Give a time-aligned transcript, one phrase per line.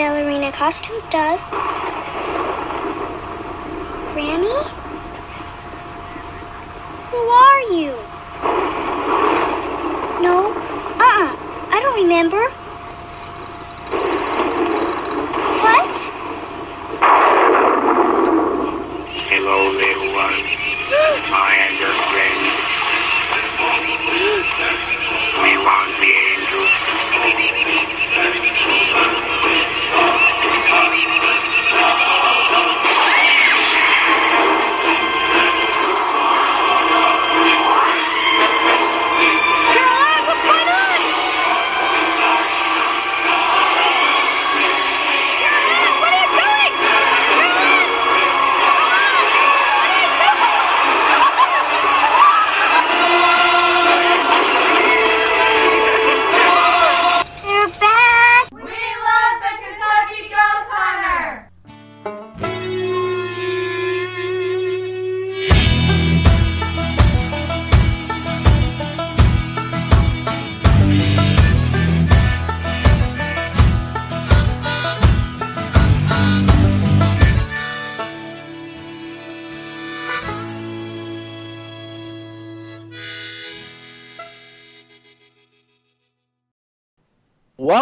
[0.00, 1.79] ballerina costume does.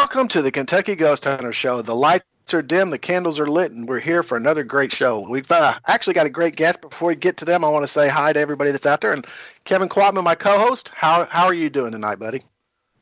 [0.08, 1.82] Welcome to the Kentucky Ghost Hunter Show.
[1.82, 2.24] The lights
[2.54, 5.20] are dim, the candles are lit, and we're here for another great show.
[5.20, 6.80] We've uh, actually got a great guest.
[6.80, 9.12] Before we get to them, I want to say hi to everybody that's out there.
[9.12, 9.26] And
[9.64, 12.42] Kevin Quatman, my co-host, how how are you doing tonight, buddy?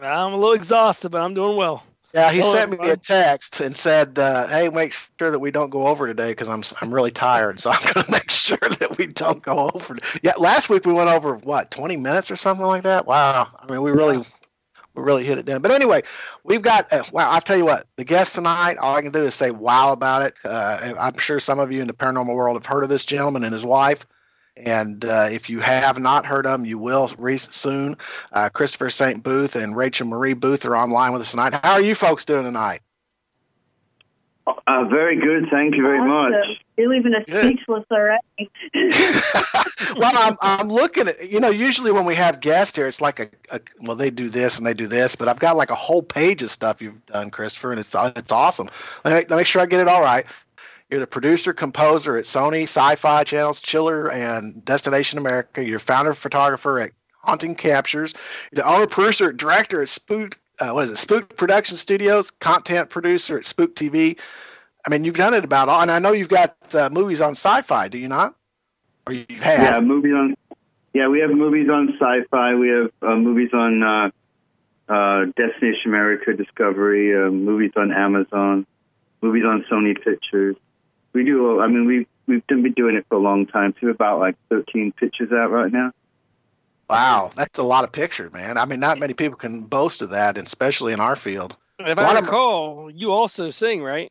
[0.01, 1.85] I'm a little exhausted, but I'm doing well.
[2.13, 5.53] Yeah, he Hello, sent me a text and said, uh, "Hey, make sure that we
[5.53, 7.61] don't go over today because I'm I'm really tired.
[7.61, 10.93] So I'm going to make sure that we don't go over." Yeah, last week we
[10.93, 13.07] went over what 20 minutes or something like that.
[13.07, 14.25] Wow, I mean we really
[14.97, 15.63] really hit it down.
[15.63, 16.03] But anyway,
[16.45, 17.31] we've got uh, wow.
[17.31, 18.79] I'll tell you what, the guest tonight.
[18.79, 20.35] All I can do is say wow about it.
[20.45, 23.45] Uh, I'm sure some of you in the paranormal world have heard of this gentleman
[23.45, 24.07] and his wife.
[24.57, 27.97] And uh, if you have not heard of them, you will re- soon.
[28.33, 29.23] Uh, Christopher St.
[29.23, 31.55] Booth and Rachel Marie Booth are online with us tonight.
[31.63, 32.81] How are you folks doing tonight?
[34.47, 35.49] Uh, very good.
[35.51, 36.33] Thank you very much.
[36.77, 38.23] You're leaving us speechless already.
[39.97, 43.19] well, I'm I'm looking at you know usually when we have guests here, it's like
[43.19, 45.75] a, a well they do this and they do this, but I've got like a
[45.75, 48.69] whole page of stuff you've done, Christopher, and it's it's awesome.
[49.05, 50.27] Let me, let me make sure I get it all right.
[50.91, 55.65] You're the producer, composer at Sony Sci-Fi Channels, Chiller, and Destination America.
[55.65, 56.93] You're founder, photographer at
[57.23, 58.15] Haunting Captures.
[58.53, 60.39] You're the owner, producer, director at Spook.
[60.59, 60.97] Uh, what is it?
[60.97, 64.19] Spook Production Studios, content producer at Spook TV.
[64.87, 67.33] I mean, you've done it about all, and I know you've got uh, movies on
[67.33, 67.89] Sci-Fi.
[67.89, 68.35] Do you not?
[69.07, 69.59] Or you have?
[69.59, 69.75] had?
[69.75, 70.37] Yeah, movies on.
[70.95, 72.55] Yeah, we have movies on Sci-Fi.
[72.55, 74.11] We have uh, movies on uh,
[74.89, 77.15] uh, Destination America, Discovery.
[77.15, 78.67] Uh, movies on Amazon.
[79.21, 80.57] Movies on Sony Pictures.
[81.13, 81.61] We do.
[81.61, 83.73] I mean, we we've been doing it for a long time.
[83.73, 85.93] So we have about like 13 pictures out right now.
[86.89, 88.59] Wow, that's a lot of pictures, man.
[88.59, 91.57] I mean, not many people can boast of that, and especially in our field.
[91.81, 94.11] If Lot I of- recall, you also sing, right?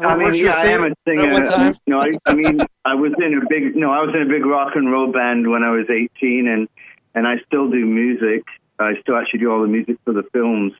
[0.00, 1.32] I mean, yeah, I am a singer.
[1.32, 1.74] one time?
[1.86, 4.44] No, I, I mean, I was in a big no, I was in a big
[4.44, 6.68] rock and roll band when I was 18, and
[7.14, 8.42] and I still do music.
[8.80, 10.72] I still actually do all the music for the films.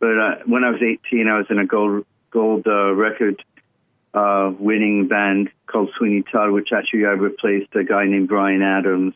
[0.00, 3.44] But uh, when I was 18, I was in a gold gold uh, record
[4.14, 9.12] uh, winning band called Sweeney Todd, which actually I replaced a guy named Bryan Adams.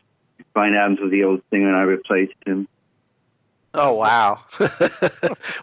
[0.59, 2.67] Bryan Adams was the old singer, and I replaced him.
[3.75, 4.41] Oh wow!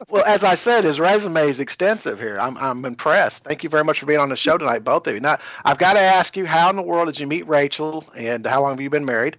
[0.08, 2.40] well, as I said, his resume is extensive here.
[2.40, 3.44] I'm I'm impressed.
[3.44, 5.20] Thank you very much for being on the show tonight, both of you.
[5.20, 8.48] Now, I've got to ask you, how in the world did you meet Rachel, and
[8.48, 9.36] how long have you been married?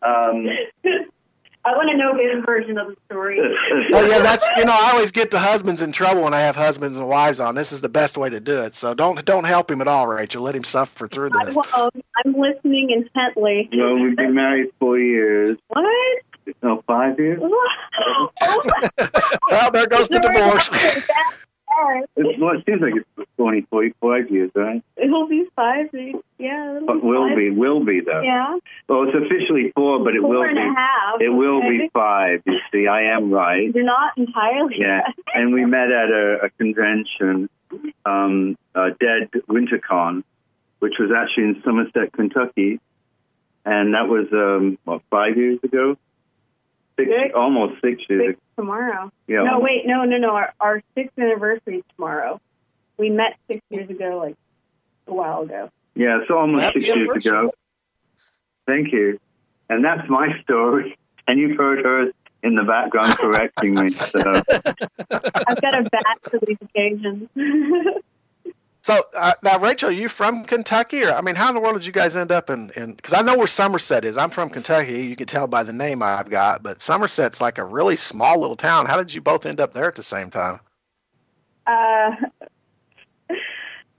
[0.00, 0.48] Um,
[1.66, 3.40] I want to know his version of the story.
[3.40, 6.34] Uh, uh, oh yeah, that's you know I always get the husbands in trouble when
[6.34, 7.54] I have husbands and wives on.
[7.54, 8.74] This is the best way to do it.
[8.74, 10.42] So don't don't help him at all, Rachel.
[10.42, 11.56] Let him suffer through I this.
[11.56, 12.04] won't.
[12.24, 13.70] I'm listening intently.
[13.72, 15.56] well, we've been married four years.
[15.68, 15.84] What?
[16.62, 17.40] No, five years.
[19.50, 20.68] Well, there goes the divorce.
[22.16, 24.82] It's, well, it seems like it's 20, 45 years, right?
[24.96, 25.86] It'll be five.
[26.38, 26.76] Yeah.
[26.76, 27.36] it'll But will five.
[27.36, 28.22] be, will be though.
[28.22, 28.58] Yeah.
[28.88, 30.74] Well, it's officially four, but it Four will and a be.
[30.76, 31.20] half.
[31.20, 31.68] It will okay?
[31.78, 32.42] be five.
[32.46, 33.74] You see, I am right.
[33.74, 34.76] You're not entirely.
[34.78, 35.14] Yeah, right.
[35.34, 37.48] and we met at a, a convention,
[38.04, 40.22] um, uh, Dead WinterCon,
[40.78, 42.80] which was actually in Somerset, Kentucky,
[43.64, 45.96] and that was um, what five years ago,
[46.96, 47.34] six, Six.
[47.34, 48.34] almost six years.
[48.36, 49.10] Six tomorrow.
[49.26, 50.30] Yeah, No, wait, no, no, no.
[50.30, 52.40] Our, our sixth anniversary is tomorrow.
[52.96, 54.36] We met six years ago, like
[55.06, 55.70] a while ago.
[55.94, 57.52] Yeah, so almost Happy six years ago.
[58.66, 59.18] Thank you.
[59.68, 60.96] And that's my story.
[61.26, 62.10] And you've heard her
[62.42, 63.88] in the background correcting me.
[63.88, 67.28] So I've got a bat for these occasions.
[68.84, 71.86] So uh, now, Rachel, you from Kentucky, or I mean, how in the world did
[71.86, 72.66] you guys end up in?
[72.66, 74.18] Because I know where Somerset is.
[74.18, 75.06] I'm from Kentucky.
[75.06, 78.56] You can tell by the name I've got, but Somerset's like a really small little
[78.56, 78.84] town.
[78.84, 80.60] How did you both end up there at the same time?
[81.66, 82.10] Uh,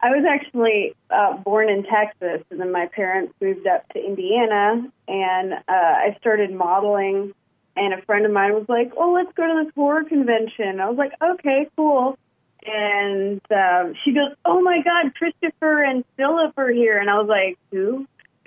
[0.02, 4.88] I was actually uh, born in Texas, and then my parents moved up to Indiana,
[5.08, 7.34] and uh, I started modeling.
[7.76, 10.88] And a friend of mine was like, "Oh, let's go to this horror convention." I
[10.88, 12.20] was like, "Okay, cool."
[12.66, 17.28] And um, she goes, "Oh my God, Christopher and Philip are here," and I was
[17.28, 18.08] like, "Who?"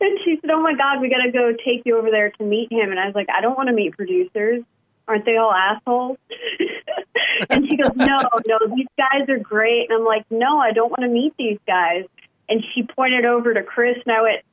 [0.00, 2.44] and she said, "Oh my God, we got to go take you over there to
[2.44, 4.62] meet him." And I was like, "I don't want to meet producers.
[5.06, 6.16] Aren't they all assholes?"
[7.50, 10.90] and she goes, "No, no, these guys are great." And I'm like, "No, I don't
[10.90, 12.06] want to meet these guys."
[12.48, 14.44] And she pointed over to Chris, and I went,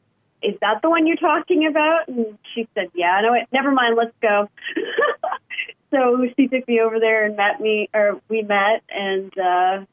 [0.43, 3.71] "Is that the one you're talking about?" And she said, "Yeah." And I went, "Never
[3.71, 4.49] mind, let's go."
[5.91, 9.85] so she took me over there and met me, or we met, and uh,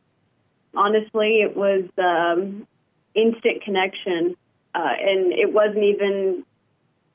[0.74, 2.66] honestly, it was um,
[3.14, 4.36] instant connection,
[4.74, 6.44] uh, and it wasn't even.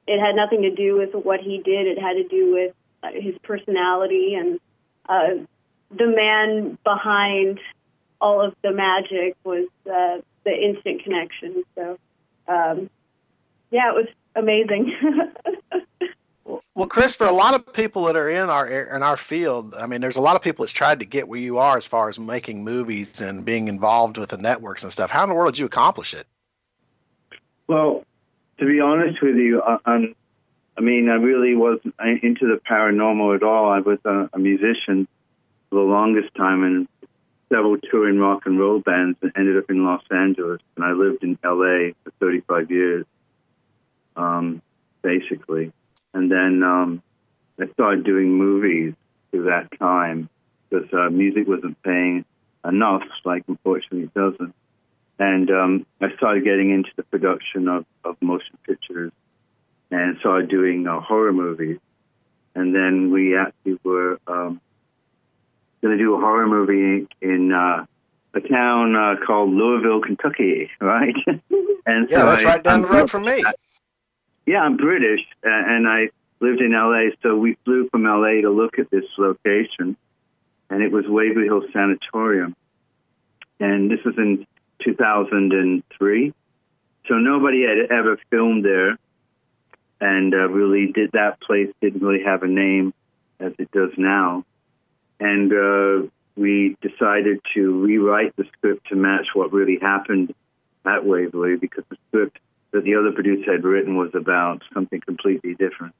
[0.07, 1.87] It had nothing to do with what he did.
[1.87, 2.73] It had to do with
[3.03, 4.59] uh, his personality and
[5.07, 5.45] uh,
[5.89, 7.59] the man behind
[8.19, 11.63] all of the magic was uh, the instant connection.
[11.75, 11.97] So,
[12.47, 12.89] um,
[13.71, 14.95] yeah, it was amazing.
[16.51, 19.87] Well, well, Christopher, a lot of people that are in our in our field, I
[19.87, 22.09] mean, there's a lot of people that's tried to get where you are as far
[22.09, 25.09] as making movies and being involved with the networks and stuff.
[25.09, 26.27] How in the world did you accomplish it?
[27.67, 28.03] Well,
[28.57, 30.13] to be honest with you, I, I'm,
[30.77, 33.71] I mean, I really wasn't into the paranormal at all.
[33.71, 35.07] I was a, a musician
[35.69, 36.87] for the longest time and
[37.47, 40.59] several touring rock and roll bands and ended up in Los Angeles.
[40.75, 43.05] And I lived in LA for 35 years,
[44.17, 44.61] um,
[45.01, 45.71] basically.
[46.13, 47.01] And then um,
[47.59, 48.93] I started doing movies
[49.31, 50.29] through that time
[50.69, 52.25] because uh, music wasn't paying
[52.67, 54.53] enough, like unfortunately it doesn't.
[55.19, 59.11] And um, I started getting into the production of, of motion pictures
[59.91, 61.77] and started doing uh, horror movies.
[62.55, 64.59] And then we actually were um,
[65.81, 67.85] going to do a horror movie in uh,
[68.33, 71.15] a town uh, called Louisville, Kentucky, right?
[71.85, 73.43] and Yeah, so that's I- right down I'm the road from me.
[74.45, 76.09] Yeah, I'm British, and I
[76.39, 79.95] lived in LA, so we flew from LA to look at this location,
[80.69, 82.55] and it was Waverly Hills Sanatorium.
[83.59, 84.47] And this was in
[84.83, 86.33] 2003.
[87.07, 88.97] So nobody had ever filmed there,
[89.99, 92.93] and uh, really did that place didn't really have a name
[93.39, 94.43] as it does now.
[95.19, 100.33] And uh, we decided to rewrite the script to match what really happened
[100.85, 102.39] at Waverly because the script
[102.71, 105.93] that the other producer had written was about something completely different.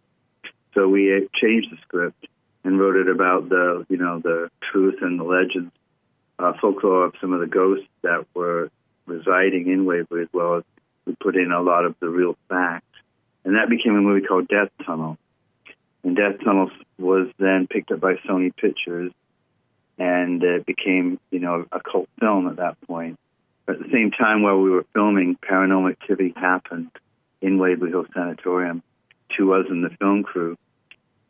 [0.73, 2.27] So we changed the script
[2.63, 5.71] and wrote it about the, you know, the truth and the legends,
[6.39, 8.69] uh, folklore of some of the ghosts that were
[9.05, 10.63] residing in Waverly, as well as
[11.05, 12.85] we put in a lot of the real facts.
[13.43, 15.17] And that became a movie called Death Tunnel.
[16.03, 19.11] And Death Tunnel was then picked up by Sony Pictures,
[19.97, 23.19] and it became, you know, a cult film at that point.
[23.67, 26.91] At the same time, while we were filming, paranormal activity happened
[27.41, 28.83] in Waverly Hills Sanatorium
[29.37, 30.57] to us and the film crew.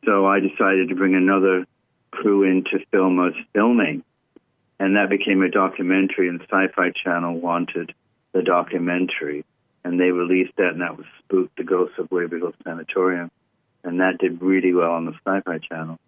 [0.06, 1.66] So I decided to bring another
[2.10, 4.04] crew in to film us filming.
[4.80, 7.94] And that became a documentary, and Sci Fi Channel wanted
[8.34, 9.46] the documentary.
[9.84, 13.30] And they released that, and that was Spook, the Ghosts of Waverly Hills Sanatorium.
[13.84, 16.00] And that did really well on the Sci Fi Channel.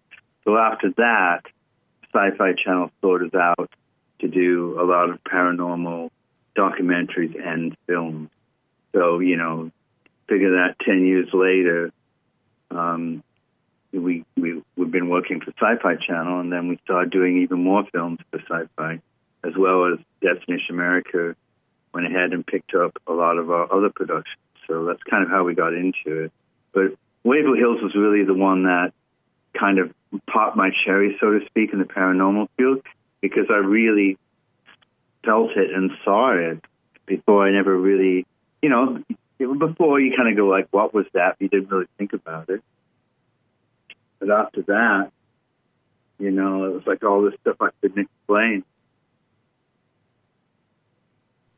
[0.44, 1.42] So after that,
[2.12, 3.70] Sci Fi Channel sorted out
[4.20, 6.10] to do a lot of paranormal
[6.56, 8.30] documentaries and films.
[8.94, 9.70] So, you know,
[10.28, 11.92] figure that 10 years later,
[12.70, 13.22] um,
[13.92, 17.62] we, we, we've been working for Sci Fi Channel, and then we started doing even
[17.62, 19.00] more films for Sci Fi,
[19.44, 21.36] as well as Destination America
[21.92, 24.36] went ahead and picked up a lot of our other productions.
[24.66, 26.32] So that's kind of how we got into it.
[26.72, 28.92] But Waverly Hills was really the one that
[29.58, 29.92] kind of
[30.26, 32.82] popped my cherry, so to speak, in the paranormal field
[33.24, 34.18] because I really
[35.24, 36.62] felt it and saw it
[37.06, 38.26] before I never really,
[38.60, 39.02] you know,
[39.38, 41.36] before you kind of go like, what was that?
[41.38, 42.62] You didn't really think about it.
[44.18, 45.10] But after that,
[46.18, 48.62] you know, it was like all this stuff I couldn't explain.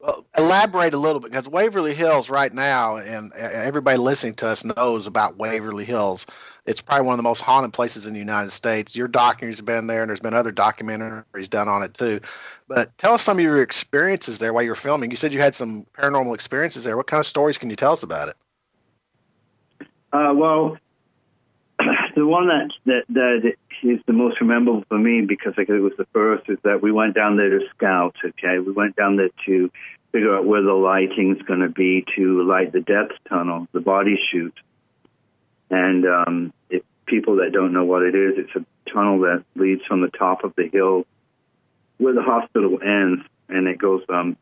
[0.06, 4.64] Well, elaborate a little bit because Waverly Hills right now, and everybody listening to us
[4.64, 6.26] knows about Waverly Hills.
[6.64, 8.94] It's probably one of the most haunted places in the United States.
[8.94, 12.20] Your documentary's been there, and there's been other documentaries done on it too.
[12.68, 15.10] But tell us some of your experiences there while you were filming.
[15.10, 16.96] You said you had some paranormal experiences there.
[16.96, 18.36] What kind of stories can you tell us about it?
[20.12, 20.76] Uh, well,
[22.14, 25.92] the one that, that that is the most memorable for me because like it was
[25.98, 28.14] the first is that we went down there to scout.
[28.25, 29.70] Okay, we went down there to
[30.12, 34.18] figure out where the lighting's going to be to light the death tunnel, the body
[34.30, 34.58] chute.
[35.70, 39.84] And um, if people that don't know what it is, it's a tunnel that leads
[39.84, 41.06] from the top of the hill
[41.98, 44.36] where the hospital ends, and it goes um,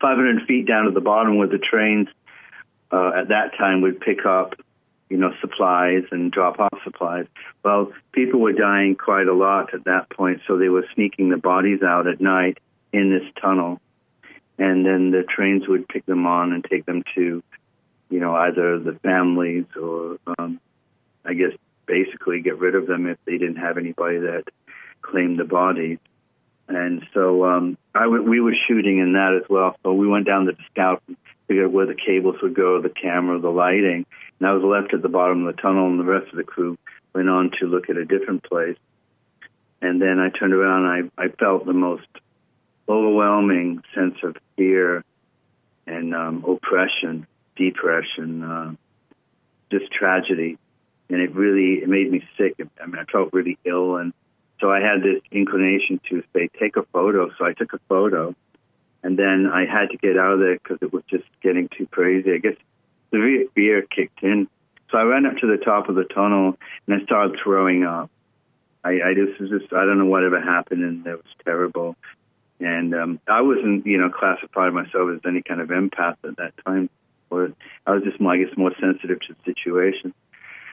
[0.00, 2.08] 500 feet down to the bottom where the trains
[2.90, 4.54] uh, at that time would pick up,
[5.08, 7.26] you know, supplies and drop off supplies.
[7.64, 11.36] Well, people were dying quite a lot at that point, so they were sneaking the
[11.36, 12.58] bodies out at night
[12.92, 13.80] in this tunnel,
[14.60, 17.42] and then the trains would pick them on and take them to,
[18.10, 20.60] you know, either the families or, um,
[21.24, 21.52] I guess,
[21.86, 24.44] basically get rid of them if they didn't have anybody that
[25.00, 25.98] claimed the bodies.
[26.68, 29.74] And so um, I w- we were shooting in that as well.
[29.82, 31.16] So we went down to the scout and
[31.48, 34.04] figured where the cables would go, the camera, the lighting.
[34.38, 36.44] And I was left at the bottom of the tunnel, and the rest of the
[36.44, 36.76] crew
[37.14, 38.76] went on to look at a different place.
[39.80, 42.06] And then I turned around and I, I felt the most
[42.90, 45.04] overwhelming sense of fear
[45.86, 48.72] and um, oppression, depression, uh,
[49.70, 50.58] just tragedy.
[51.08, 52.54] And it really it made me sick.
[52.80, 54.12] I mean, I felt really ill and
[54.60, 57.30] so I had this inclination to say, take a photo.
[57.38, 58.34] So I took a photo,
[59.02, 61.86] and then I had to get out of there because it was just getting too
[61.86, 62.32] crazy.
[62.32, 62.56] I guess
[63.10, 64.48] severe fear kicked in.
[64.90, 68.10] So I ran up to the top of the tunnel and I started throwing up.
[68.82, 71.96] I, I just was just I don't know whatever happened, and it was terrible.
[72.60, 76.52] And um, I wasn't, you know, classified myself as any kind of empath at that
[76.66, 76.90] time,
[77.30, 77.52] or
[77.86, 80.12] I was just, I guess, more sensitive to the situation.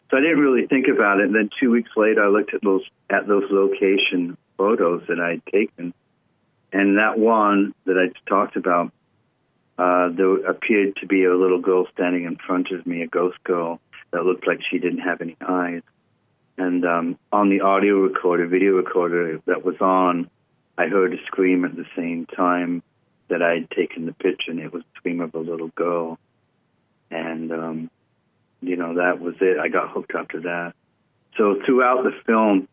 [0.09, 1.25] So I didn't really think about it.
[1.25, 5.45] And then two weeks later, I looked at those at those location photos that I'd
[5.45, 5.93] taken,
[6.73, 8.91] and that one that I talked about,
[9.77, 13.41] uh, there appeared to be a little girl standing in front of me, a ghost
[13.43, 13.79] girl
[14.11, 15.83] that looked like she didn't have any eyes.
[16.57, 20.29] And um, on the audio recorder, video recorder that was on,
[20.77, 22.83] I heard a scream at the same time
[23.29, 26.19] that I had taken the picture, and it was the scream of a little girl.
[27.09, 27.89] And um,
[28.61, 29.59] you know, that was it.
[29.59, 30.73] I got hooked after that.
[31.37, 32.67] So throughout the film,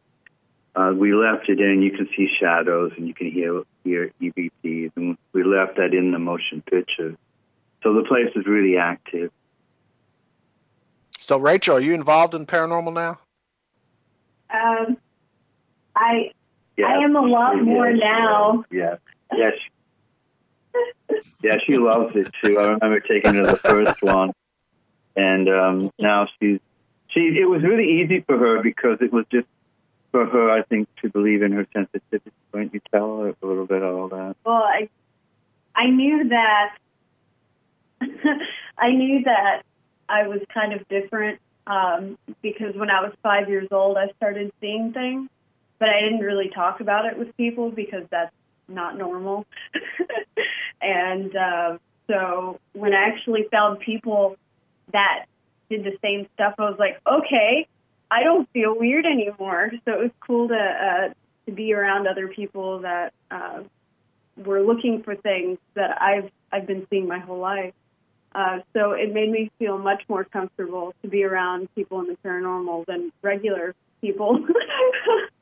[0.75, 1.83] uh, we left it in.
[1.83, 6.13] You can see shadows and you can hear hear EVPs, and we left that in
[6.13, 7.17] the motion picture.
[7.83, 9.31] So the place is really active.
[11.19, 13.19] So Rachel, are you involved in paranormal now?
[14.51, 14.97] Um,
[15.97, 16.33] I
[16.77, 16.87] Yeah.
[16.87, 18.65] I am a lot more Yeah, now.
[18.71, 18.97] Yeah.
[19.33, 19.51] Yeah.
[19.57, 22.59] She, yeah, she loves it too.
[22.59, 24.33] I remember taking her to the first one,
[25.15, 26.59] and um, now she's
[27.09, 27.21] she.
[27.21, 29.47] It was really easy for her because it was just
[30.11, 30.51] for her.
[30.51, 32.33] I think to believe in her sensitivity.
[32.51, 34.37] Why don't you tell her a little bit of all that?
[34.45, 34.89] Well, I
[35.77, 36.77] I knew that
[38.79, 39.63] I knew that
[40.09, 44.53] I was kind of different um, because when I was five years old, I started
[44.61, 45.29] seeing things,
[45.79, 48.35] but I didn't really talk about it with people because that's
[48.69, 49.47] not normal.
[50.81, 54.37] and uh, so when I actually found people
[54.93, 55.27] that
[55.71, 57.67] did the same stuff, I was like, okay,
[58.11, 59.73] I don't feel weird anymore.
[59.85, 61.15] So it was cool to uh,
[61.47, 63.61] to be around other people that uh,
[64.37, 67.75] were looking for things that I've I've been seeing my whole life.
[68.35, 72.17] Uh, so it made me feel much more comfortable to be around people in the
[72.25, 74.45] paranormal than regular people.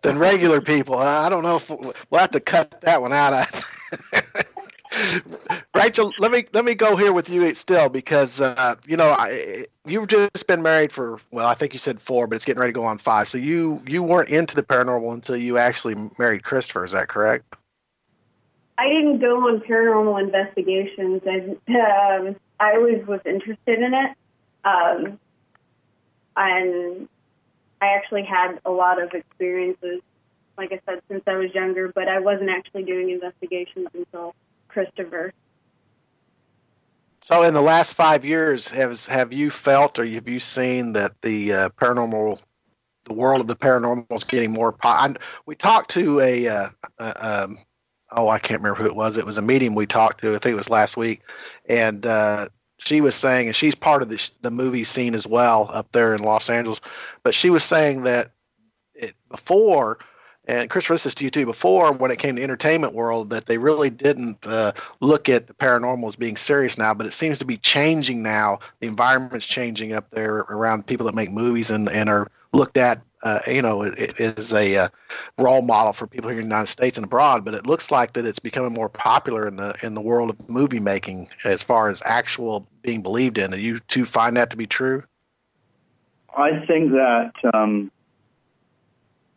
[0.00, 0.96] Than regular people.
[0.96, 3.34] I don't know if we'll have to cut that one out.
[5.74, 9.66] Rachel, let me let me go here with you still because uh, you know I,
[9.86, 12.72] you've just been married for well I think you said four but it's getting ready
[12.72, 16.42] to go on five so you you weren't into the paranormal until you actually married
[16.42, 17.56] Christopher is that correct?
[18.78, 21.22] I didn't go on paranormal investigations.
[21.26, 24.16] I, um, I always was interested in it.
[24.64, 25.18] Um,
[26.36, 27.08] and
[27.82, 30.02] I actually had a lot of experiences,
[30.56, 34.36] like I said, since I was younger, but I wasn't actually doing investigations until
[34.68, 35.32] Christopher.
[37.22, 41.20] So in the last five years, have have you felt or have you seen that
[41.22, 42.40] the uh, paranormal,
[43.04, 44.70] the world of the paranormal is getting more?
[44.70, 45.14] Po- I,
[45.46, 46.68] we talked to a, uh,
[47.00, 47.58] uh, um,
[48.12, 49.16] oh I can't remember who it was.
[49.16, 50.36] It was a meeting we talked to.
[50.36, 51.22] I think it was last week,
[51.68, 52.46] and uh,
[52.84, 56.14] she was saying, and she's part of the the movie scene as well up there
[56.14, 56.80] in Los Angeles,
[57.22, 58.30] but she was saying that
[58.94, 59.98] it, before
[60.46, 61.46] and Chris, this is to you too.
[61.46, 65.54] Before, when it came to entertainment world, that they really didn't uh, look at the
[65.54, 68.58] paranormal as being serious now, but it seems to be changing now.
[68.80, 73.00] The environment's changing up there around people that make movies and, and are looked at,
[73.22, 74.88] uh, you know, it, it is a uh,
[75.38, 77.44] role model for people here in the United States and abroad.
[77.44, 80.48] But it looks like that it's becoming more popular in the in the world of
[80.48, 83.52] movie making as far as actual being believed in.
[83.52, 85.04] Do you two find that to be true?
[86.36, 87.92] I think that um,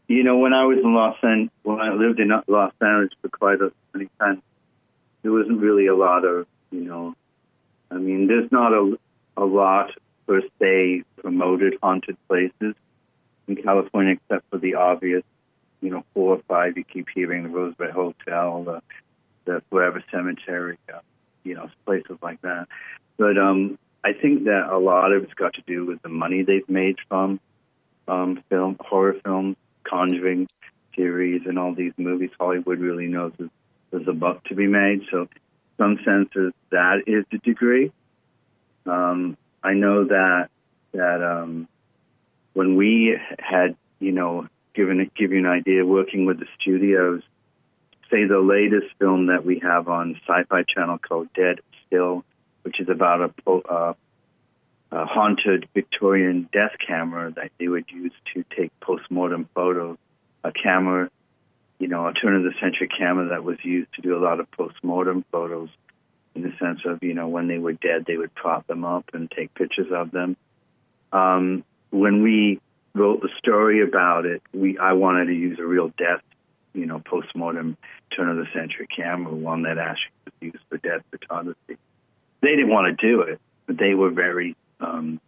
[0.08, 3.30] you know when I was in Los Angeles, when I lived in Los Angeles for
[3.30, 4.42] quite a many times,
[5.22, 7.16] there wasn't really a lot of you know.
[7.92, 8.98] I mean, there's not a
[9.38, 9.92] a lot
[10.26, 12.74] per se promoted haunted places
[13.48, 15.24] in California, except for the obvious,
[15.82, 18.82] you know, four or five you keep hearing the Roosevelt Hotel, the
[19.46, 21.00] the Forever Cemetery, uh,
[21.44, 22.68] you know, places like that.
[23.18, 26.44] But um, I think that a lot of it's got to do with the money
[26.44, 27.40] they've made from
[28.08, 30.48] um, film, horror films, Conjuring
[30.96, 32.32] series, and all these movies.
[32.40, 35.04] Hollywood really knows there's, a buck to be made.
[35.12, 35.30] So,
[35.78, 37.92] some senses that is the degree.
[38.86, 40.50] Um, I know that
[40.92, 41.68] that um,
[42.56, 47.22] when we had, you know, given give you an idea, working with the studios,
[48.10, 52.24] say the latest film that we have on Sci-Fi Channel called Dead Still,
[52.64, 53.94] which is about a, uh,
[54.92, 59.98] a haunted Victorian death camera that they would use to take post-mortem photos.
[60.46, 61.10] A camera,
[61.78, 64.40] you know, a turn of the century camera that was used to do a lot
[64.40, 65.70] of post-mortem photos
[66.36, 69.10] in the sense of, you know, when they were dead, they would prop them up
[69.14, 70.38] and take pictures of them.
[71.12, 72.60] Um, when we
[72.94, 76.22] wrote the story about it, we I wanted to use a real death,
[76.74, 77.78] you know, postmortem
[78.16, 81.78] turn of the century camera, one that actually was used for death photography.
[82.42, 85.20] They didn't want to do it, but they were very um,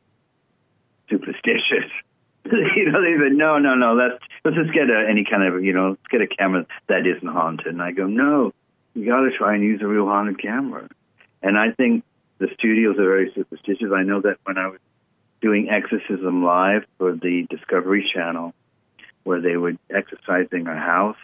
[1.09, 1.89] superstitious.
[2.45, 5.63] you know, they said, no, no, no, let's let's just get a, any kind of,
[5.63, 7.67] you know, let's get a camera that isn't haunted.
[7.67, 8.53] And I go, no,
[8.93, 10.87] you got to try and use a real haunted camera.
[11.41, 12.03] And I think
[12.39, 13.91] the studios are very superstitious.
[13.93, 14.79] I know that when I was
[15.41, 18.53] doing Exorcism Live for the Discovery Channel,
[19.23, 21.17] where they were exorcising a house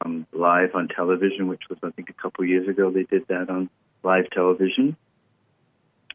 [0.00, 2.90] um, live on television, which was, I think, a couple years ago.
[2.90, 3.70] They did that on
[4.02, 4.96] live television.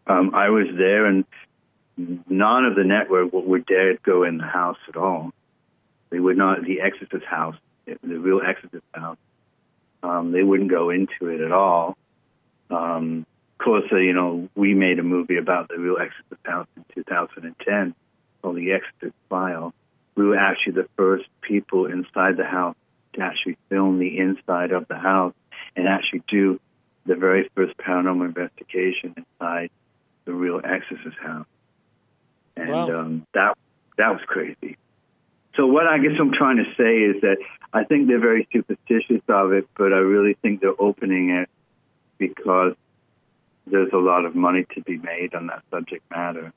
[0.07, 1.25] Um, I was there, and
[1.97, 5.31] none of the network would dare go in the house at all.
[6.09, 9.17] They would not, the Exorcist house, the real Exorcist house,
[10.01, 11.97] um, they wouldn't go into it at all.
[12.69, 13.25] Um,
[13.59, 17.95] course, uh, you know, we made a movie about the real Exorcist house in 2010
[18.41, 19.73] called The Exorcist File.
[20.15, 22.75] We were actually the first people inside the house
[23.13, 25.33] to actually film the inside of the house
[25.75, 26.59] and actually do
[27.05, 29.69] the very first paranormal investigation inside
[30.25, 31.47] the real Exorcist house.
[32.55, 32.99] And Wow.
[32.99, 33.57] um, that
[33.97, 34.77] that was crazy.
[35.55, 37.37] So what I guess I'm trying to say is that
[37.73, 41.49] I think they're very superstitious of it, but I really think they're opening it
[42.17, 42.75] because
[43.71, 46.51] there's a lot of money to be made on that subject matter.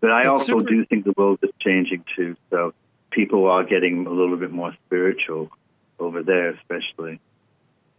[0.00, 2.36] But I It's also super- do think the world is changing too.
[2.50, 2.72] So
[3.10, 5.50] people are getting a little bit more spiritual
[5.98, 7.20] over there, especially.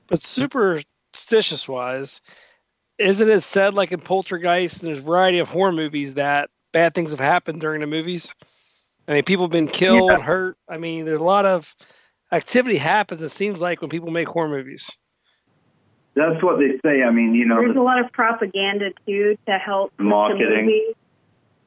[0.07, 2.21] But superstitious wise,
[2.97, 6.93] isn't it said like in Poltergeist and there's a variety of horror movies that bad
[6.93, 8.33] things have happened during the movies?
[9.07, 10.21] I mean, people have been killed, Yeah.
[10.21, 10.57] hurt.
[10.69, 11.75] I mean, there's a lot of
[12.31, 13.21] activity happens.
[13.21, 14.89] It seems like when people make horror movies.
[16.13, 17.03] That's what they say.
[17.03, 20.65] I mean, you know, There's the- a lot of propaganda too to help Marketing.
[20.67, 20.93] The.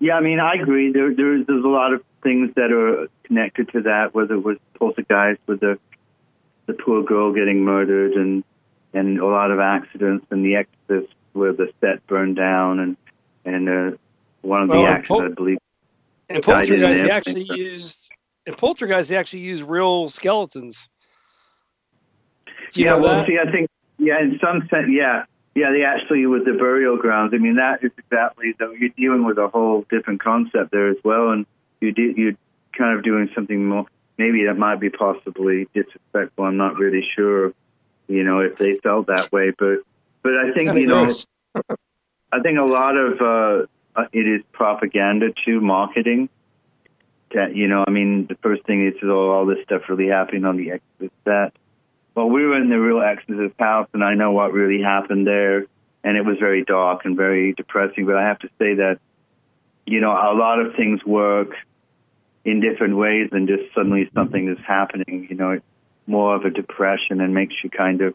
[0.00, 0.92] Yeah, I mean, I agree.
[0.92, 4.14] There, there's there's a lot of things that are connected to that.
[4.14, 5.78] Whether it was Poltergeist with the
[6.66, 8.44] the poor girl getting murdered, and
[8.92, 12.96] and a lot of accidents, and The Exorcist where the set burned down, and
[13.46, 13.96] and uh,
[14.42, 15.58] one of the Well, actors, Pol- I believe.
[16.28, 17.16] And Died in Poltergeist, they there.
[17.16, 18.12] actually used
[18.46, 20.88] in Poltergeist they actually used real skeletons.
[22.74, 23.26] You yeah, well, that?
[23.26, 23.68] see, I think
[24.04, 27.32] yeah, in some sense, yeah, yeah, they actually with the burial grounds.
[27.34, 30.96] I mean, that is exactly though you're dealing with a whole different concept there as
[31.04, 31.46] well, and
[31.80, 32.36] you do you're
[32.76, 33.86] kind of doing something more.
[34.18, 36.44] Maybe that might be possibly disrespectful.
[36.44, 37.52] I'm not really sure,
[38.08, 39.78] you know, if they felt that way, but
[40.22, 41.10] but I think you know.
[42.34, 46.28] I think a lot of uh, uh, it is propaganda to marketing.
[47.32, 50.44] That you know, I mean, the first thing is oh, all this stuff really happening
[50.44, 51.52] on the Exorcist set.
[52.14, 55.66] Well, we were in the real Exorcist house, and I know what really happened there,
[56.04, 58.06] and it was very dark and very depressing.
[58.06, 58.98] But I have to say that,
[59.84, 61.50] you know, a lot of things work
[62.44, 65.26] in different ways than just suddenly something is happening.
[65.28, 65.64] You know, it's
[66.06, 68.14] more of a depression and makes you kind of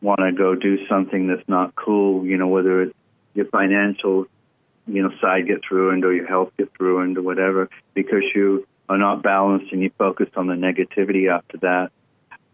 [0.00, 2.24] want to go do something that's not cool.
[2.24, 2.94] You know, whether it's
[3.34, 4.26] your financial,
[4.86, 8.96] you know, side gets ruined or your health gets ruined or whatever because you are
[8.96, 11.90] not balanced and you focus on the negativity after that.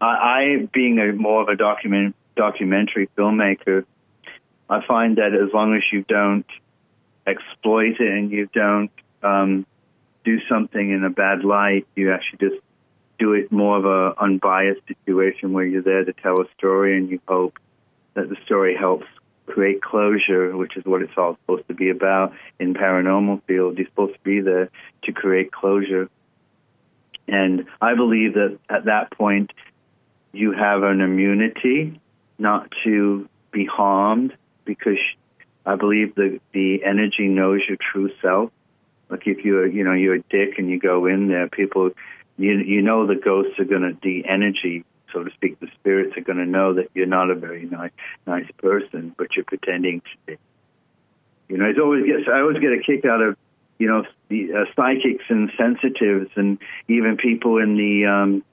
[0.01, 3.85] I, being a more of a document documentary filmmaker,
[4.69, 6.45] I find that as long as you don't
[7.25, 8.91] exploit it and you don't
[9.23, 9.65] um,
[10.23, 12.61] do something in a bad light, you actually just
[13.17, 17.09] do it more of a unbiased situation where you're there to tell a story and
[17.09, 17.57] you hope
[18.13, 19.05] that the story helps
[19.45, 23.77] create closure, which is what it's all supposed to be about in paranormal field.
[23.77, 24.69] You're supposed to be there
[25.03, 26.09] to create closure.
[27.27, 29.51] And I believe that at that point,
[30.35, 31.99] you have an immunity
[32.37, 34.99] not to be harmed because
[35.65, 38.51] I believe the the energy knows your true self.
[39.09, 41.91] Like if you're you know you're a dick and you go in there, people
[42.37, 44.83] you you know the ghosts are gonna the energy
[45.15, 47.91] so to speak, the spirits are going to know that you're not a very nice
[48.27, 50.37] nice person, but you're pretending to be.
[51.47, 53.37] You know, it's always gets I always get a kick out of
[53.79, 56.57] you know the uh, psychics and sensitives and
[56.89, 58.43] even people in the um,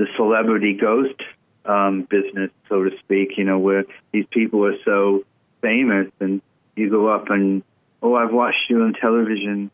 [0.00, 1.20] the celebrity ghost
[1.66, 3.36] um, business, so to speak.
[3.36, 5.24] You know, where these people are so
[5.60, 6.40] famous, and
[6.74, 7.62] you go up and
[8.02, 9.70] oh, I've watched you on television.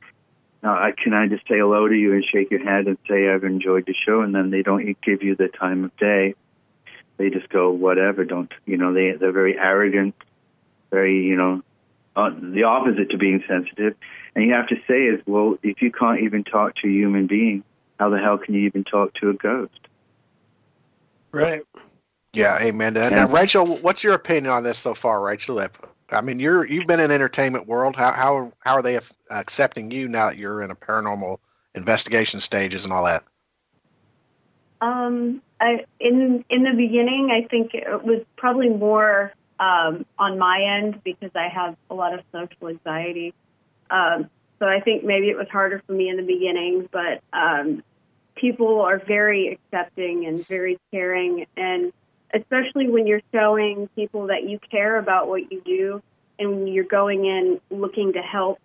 [0.65, 3.29] Now, I, can I just say hello to you and shake your hand and say
[3.29, 6.35] I've enjoyed the show, and then they don't give you the time of day.
[7.19, 8.25] They just go whatever.
[8.25, 8.93] Don't you know?
[8.93, 10.17] They they're very arrogant,
[10.91, 11.63] very you know,
[12.17, 13.95] uh, the opposite to being sensitive.
[14.35, 17.29] And you have to say is, well, if you can't even talk to a human
[17.29, 17.63] being,
[17.99, 19.79] how the hell can you even talk to a ghost?
[21.37, 21.63] Right.
[22.33, 22.95] Yeah, amen.
[22.95, 23.13] to that.
[23.13, 25.65] Now, Rachel, what's your opinion on this so far, Rachel?
[26.11, 27.97] I mean, you're you've been in entertainment world.
[27.97, 28.99] How how how are they
[29.31, 31.39] accepting you now that you're in a paranormal
[31.75, 33.25] investigation stages and all that?
[34.81, 40.79] Um, I, in in the beginning, I think it was probably more um, on my
[40.79, 43.33] end because I have a lot of social anxiety.
[43.91, 47.83] Um, so I think maybe it was harder for me in the beginning, but um,
[48.37, 51.93] people are very accepting and very caring, and
[52.33, 56.03] especially when you're showing people that you care about what you do
[56.39, 58.61] and you're going in looking to help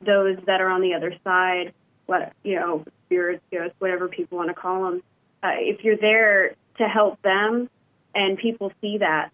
[0.00, 1.72] those that are on the other side,
[2.04, 5.02] what you know, spirits, ghosts, whatever people want to call them.
[5.42, 7.70] Uh, if you're there to help them,
[8.14, 9.30] and people see that,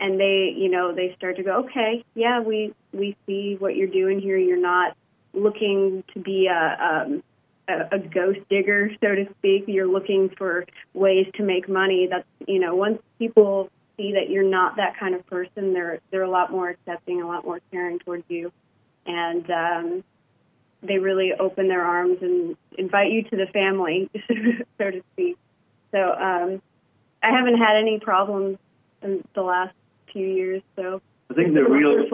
[0.00, 3.86] and they, you know, they start to go, okay, yeah, we we see what you're
[3.86, 4.36] doing here.
[4.36, 4.96] You're not
[5.32, 7.22] looking to be a um,
[7.68, 9.64] a, a ghost digger, so to speak.
[9.66, 12.08] You're looking for ways to make money.
[12.10, 16.22] That's you know, once people see that you're not that kind of person, they're they're
[16.22, 18.52] a lot more accepting, a lot more caring towards you,
[19.06, 20.04] and um,
[20.82, 24.10] they really open their arms and invite you to the family,
[24.78, 25.36] so to speak.
[25.92, 26.62] So um,
[27.22, 28.58] I haven't had any problems
[29.02, 29.74] in the last
[30.12, 30.62] few years.
[30.76, 31.00] So
[31.30, 32.06] I think the real,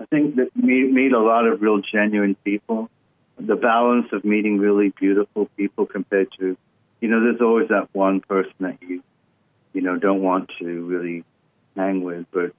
[0.00, 2.90] I think that meet meet a lot of real genuine people
[3.38, 6.56] the balance of meeting really beautiful people compared to,
[7.00, 9.02] you know, there's always that one person that you,
[9.72, 11.24] you know, don't want to really
[11.76, 12.26] hang with.
[12.32, 12.52] But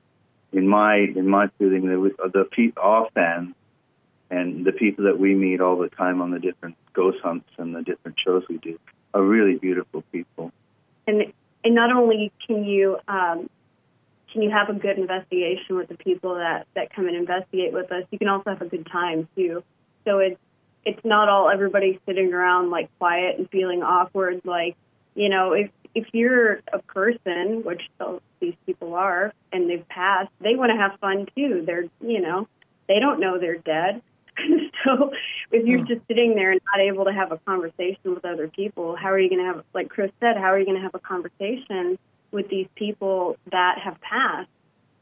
[0.51, 3.55] in my in my feeling, there was the people, our fans,
[4.29, 7.75] and the people that we meet all the time on the different ghost hunts and
[7.75, 8.79] the different shows we do
[9.13, 10.51] are really beautiful people.
[11.07, 13.49] And and not only can you um,
[14.31, 17.91] can you have a good investigation with the people that that come and investigate with
[17.91, 19.63] us, you can also have a good time too.
[20.05, 20.39] So it's
[20.87, 24.41] it's not all everybody sitting around like quiet and feeling awkward.
[24.45, 24.77] Like,
[25.15, 27.81] you know, if if you're a person, which
[28.39, 31.63] these people are, and they've passed, they want to have fun too.
[31.65, 32.47] They're, you know,
[32.87, 34.01] they don't know they're dead.
[34.85, 35.11] so
[35.51, 38.95] if you're just sitting there and not able to have a conversation with other people,
[38.95, 40.93] how are you going to have, like Chris said, how are you going to have
[40.93, 41.97] a conversation
[42.31, 44.49] with these people that have passed?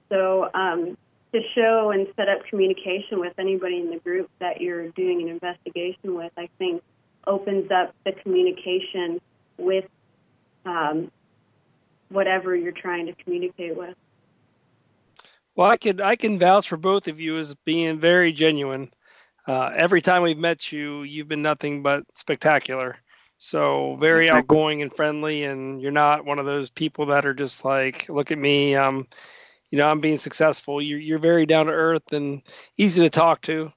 [0.08, 0.98] So um,
[1.36, 5.28] to show and set up communication with anybody in the group that you're doing an
[5.28, 6.82] investigation with, I think
[7.28, 9.20] opens up the communication
[9.58, 9.86] with
[10.66, 11.12] um,
[12.10, 13.96] whatever you're trying to communicate with.
[15.56, 18.92] Well, I can I can vouch for both of you as being very genuine.
[19.48, 22.98] Uh, every time we've met you, you've been nothing but spectacular.
[23.38, 27.66] So very outgoing and friendly, and you're not one of those people that are just
[27.66, 29.08] like, look at me, um,
[29.72, 30.82] you know, I'm being successful.
[30.82, 32.42] You're you're very down to earth and
[32.78, 33.72] easy to talk to.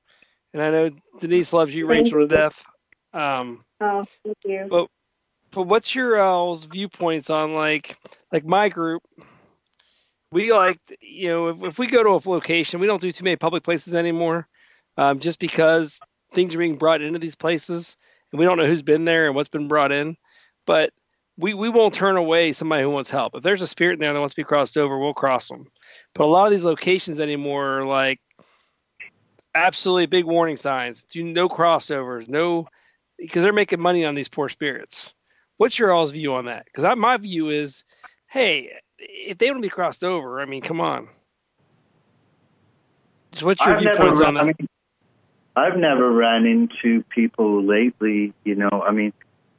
[0.53, 2.29] And I know Denise loves you, Thank Rachel, you.
[2.29, 2.65] to death.
[3.13, 4.67] Um, Oh, thank you.
[4.71, 4.89] but
[5.51, 7.97] but what's your all's viewpoints on like
[8.33, 9.03] like my group?
[10.31, 13.25] We like you know if, if we go to a location, we don't do too
[13.25, 14.47] many public places anymore,
[14.97, 15.99] um, just because
[16.33, 17.97] things are being brought into these places
[18.33, 20.17] and we don't know who's been there and what's been brought in.
[20.67, 20.93] But
[21.39, 23.35] we, we won't turn away somebody who wants help.
[23.35, 25.69] If there's a spirit in there that wants to be crossed over, we'll cross them.
[26.15, 28.21] But a lot of these locations anymore are like
[29.55, 31.05] absolutely big warning signs.
[31.05, 32.69] Do no crossovers, no
[33.19, 35.15] because they're making money on these poor spirits.
[35.57, 36.67] What's your all's view on that?
[36.67, 37.85] Because my view is,
[38.29, 41.09] hey, if they want to be crossed over, I mean, come on.
[43.33, 44.47] So what's your I've viewpoints on I that?
[44.47, 44.69] mean,
[45.57, 48.33] I've never ran into people lately.
[48.45, 49.13] You know, I mean,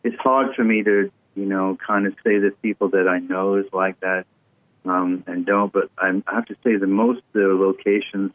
[0.04, 3.56] it's hard for me to, you know, kind of say that people that I know
[3.56, 4.26] is like that.
[4.86, 5.72] um, and don't.
[5.72, 8.32] But I'm, I have to say, the most of the locations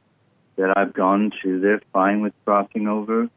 [0.57, 3.29] that I've gone to, they're fine with crossing over,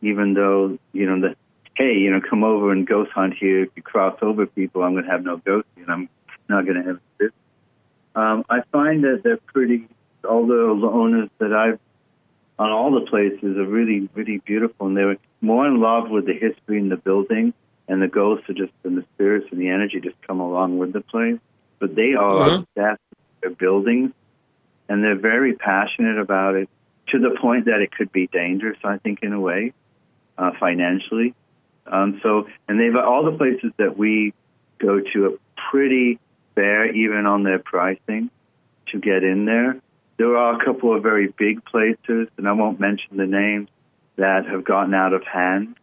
[0.00, 1.36] even though you know that
[1.74, 3.64] hey, you know, come over and ghost hunt here.
[3.64, 6.08] If you cross over people, I'm going to have no ghosts, and I'm
[6.48, 7.32] not going to have this.
[8.14, 9.88] Um, I find that they're pretty.
[10.28, 11.80] All the owners that I've
[12.58, 16.26] on all the places are really, really beautiful, and they were more in love with
[16.26, 17.54] the history in the building,
[17.88, 20.92] and the ghosts are just and the spirits and the energy just come along with
[20.92, 21.38] the place.
[21.78, 22.58] But they are Mhm.
[22.60, 24.12] obsessed with their buildings,
[24.88, 26.68] and they're very passionate about it
[27.08, 28.78] to the point that it could be dangerous.
[28.84, 29.72] I think in a way,
[30.38, 31.34] uh, financially.
[31.86, 34.32] Um, so, and they've all the places that we
[34.78, 35.38] go to are
[35.70, 36.18] pretty
[36.54, 38.30] fair, even on their pricing
[38.88, 39.76] to get in there.
[40.18, 43.68] There are a couple of very big places, and I won't mention the names,
[44.16, 45.74] that have gotten out of hand,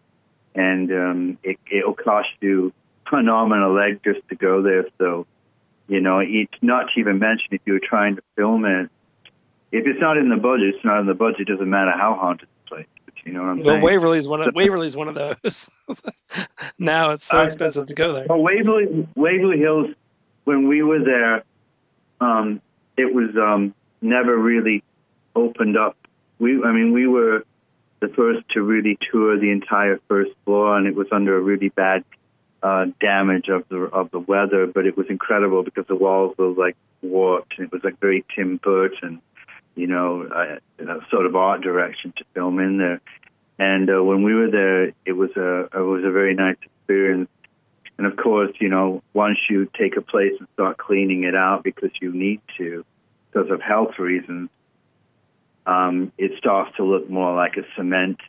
[0.55, 2.73] and um, it, it'll cost you
[3.09, 4.85] phenomenal leg just to go there.
[4.97, 5.25] So,
[5.87, 8.89] you know, it's not to even mention if you're trying to film it.
[9.71, 11.41] If it's not in the budget, it's not in the budget.
[11.41, 12.87] It doesn't matter how haunted the place.
[13.07, 13.83] is, You know what I'm Well, saying?
[13.83, 15.69] Waverly's one of Waverly's one of those.
[16.79, 18.25] now it's so expensive to go there.
[18.27, 19.87] Well, Waverly, Waverly Hills,
[20.45, 21.43] when we were there,
[22.19, 22.61] um,
[22.97, 24.83] it was um, never really
[25.35, 25.95] opened up.
[26.39, 27.45] We, I mean, we were
[27.99, 31.69] the first to really tour the entire first floor, and it was under a really
[31.69, 32.03] bad
[32.63, 34.67] uh, damage of the of the weather.
[34.67, 38.25] But it was incredible because the walls were like warped, and it was like very
[38.35, 39.21] Tim Burton,
[39.75, 43.01] you know, uh, sort of art direction to film in there.
[43.57, 47.29] And uh, when we were there, it was a it was a very nice experience.
[47.97, 51.63] And of course, you know, once you take a place and start cleaning it out
[51.63, 52.85] because you need to,
[53.29, 54.49] because of health reasons,
[55.69, 58.19] um, it starts to look more like a cement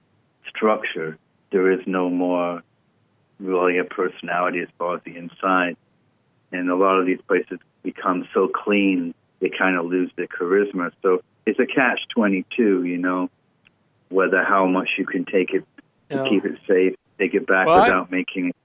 [0.46, 1.16] structure.
[1.52, 2.62] There is no more
[3.38, 5.76] really a personality as far as the inside.
[6.52, 10.92] And a lot of these places become so clean, they kind of lose their charisma.
[11.00, 13.30] So it's a catch 22, you know,
[14.10, 15.64] whether how much you can take it
[16.10, 18.56] to keep it safe, take it back Well, I- without making it,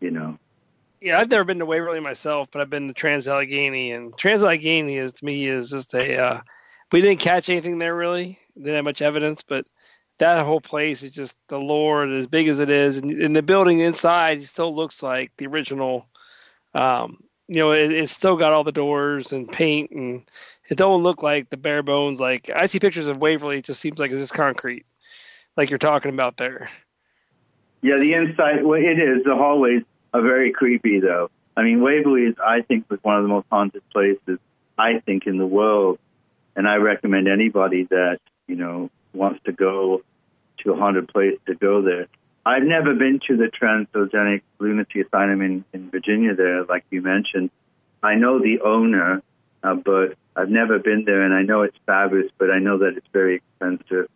[0.00, 0.38] you know.
[1.00, 4.42] Yeah, I've never been to Waverly myself, but I've been to Trans Allegheny, and Trans
[4.42, 6.16] Allegheny is to me is just a.
[6.16, 6.40] Uh,
[6.92, 8.38] we didn't catch anything there really.
[8.56, 9.66] Didn't have much evidence, but
[10.18, 13.42] that whole place is just the lore, as big as it is, and, and the
[13.42, 16.06] building inside still looks like the original.
[16.74, 20.22] Um, you know, it, it's still got all the doors and paint, and
[20.68, 22.20] it don't look like the bare bones.
[22.20, 24.84] Like I see pictures of Waverly, it just seems like it's just concrete,
[25.56, 26.68] like you're talking about there.
[27.80, 29.22] Yeah, the inside, well, it is.
[29.24, 31.30] The hallways are very creepy, though.
[31.56, 34.40] I mean, Waverly is, I think, was one of the most haunted places,
[34.76, 35.98] I think, in the world.
[36.58, 38.18] And I recommend anybody that,
[38.48, 40.02] you know, wants to go
[40.64, 42.08] to a haunted place to go there.
[42.44, 47.00] I've never been to the Trans Allegheny Lunacy Asylum in, in Virginia there, like you
[47.00, 47.50] mentioned.
[48.02, 49.22] I know the owner,
[49.62, 52.96] uh, but I've never been there, and I know it's fabulous, but I know that
[52.96, 54.10] it's very expensive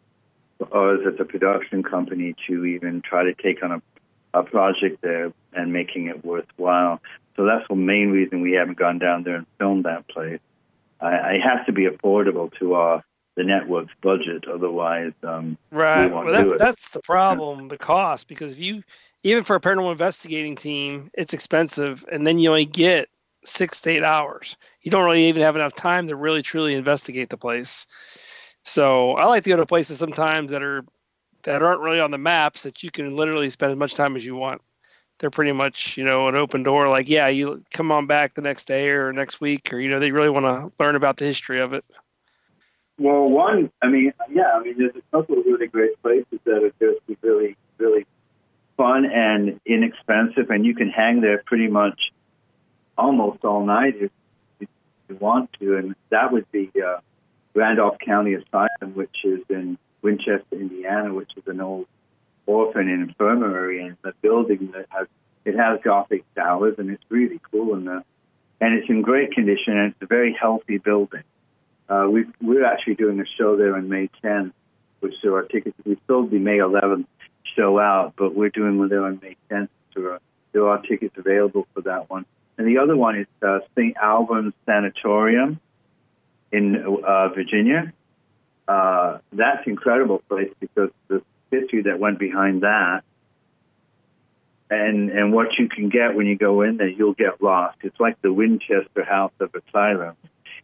[0.58, 3.82] for us as a production company to even try to take on a,
[4.34, 7.00] a project there and making it worthwhile.
[7.36, 10.40] So that's the main reason we haven't gone down there and filmed that place.
[11.02, 13.04] I, it has to be affordable to our
[13.36, 16.06] the network's budget, otherwise, um, Right.
[16.06, 16.58] won't Well, do that, it.
[16.58, 18.82] that's the problem, the cost, because if you,
[19.22, 23.08] even for a paranormal investigating team, it's expensive, and then you only get
[23.44, 24.56] six to eight hours.
[24.82, 27.86] You don't really even have enough time to really truly investigate the place.
[28.64, 30.84] So I like to go to places sometimes that are
[31.44, 34.24] that aren't really on the maps that you can literally spend as much time as
[34.24, 34.60] you want.
[35.22, 36.88] They're pretty much, you know, an open door.
[36.88, 40.00] Like, yeah, you come on back the next day or next week, or you know,
[40.00, 41.84] they really want to learn about the history of it.
[42.98, 46.64] Well, one, I mean, yeah, I mean, there's a couple of really great places that
[46.64, 48.04] are just really, really
[48.76, 52.10] fun and inexpensive, and you can hang there pretty much
[52.98, 54.10] almost all night if,
[54.58, 55.76] you want to.
[55.76, 56.98] And that would be uh,
[57.54, 61.86] Randolph County Asylum, which is in Winchester, Indiana, which is an old
[62.46, 65.06] orphan infirmary, and a building that has
[65.44, 68.00] it has Gothic towers, and it's really cool, and uh,
[68.60, 71.24] and it's in great condition, and it's a very healthy building.
[71.88, 74.52] Uh, we we're actually doing a show there on May 10th,
[75.00, 75.76] which there are tickets.
[75.84, 77.06] We sold the May 11th
[77.56, 79.68] show out, but we're doing one there on May 10th.
[79.94, 80.18] So uh,
[80.52, 82.24] there are tickets available for that one.
[82.56, 83.96] And the other one is uh, St.
[83.96, 85.60] Albans Sanatorium
[86.52, 87.92] in uh, Virginia.
[88.68, 93.04] Uh, that's incredible place because the history that went behind that
[94.72, 97.76] and and what you can get when you go in there, you'll get lost.
[97.82, 100.16] It's like the Winchester House of Asylum.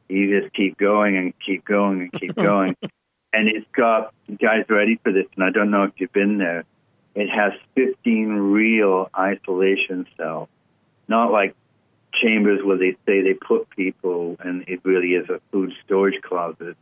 [0.09, 2.75] You just keep going and keep going and keep going.
[3.33, 5.27] and it's got, guys ready for this?
[5.37, 6.65] And I don't know if you've been there.
[7.15, 10.49] It has 15 real isolation cells,
[11.07, 11.55] not like
[12.15, 16.77] chambers where they say they put people, and it really is a food storage closet.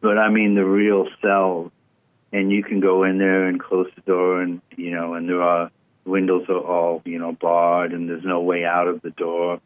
[0.00, 1.72] But I mean the real cells,
[2.32, 5.42] and you can go in there and close the door, and you know, and there
[5.42, 5.70] are
[6.04, 9.60] windows are all you know barred, and there's no way out of the door.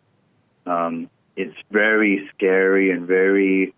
[0.66, 3.74] Um, it's very scary and very,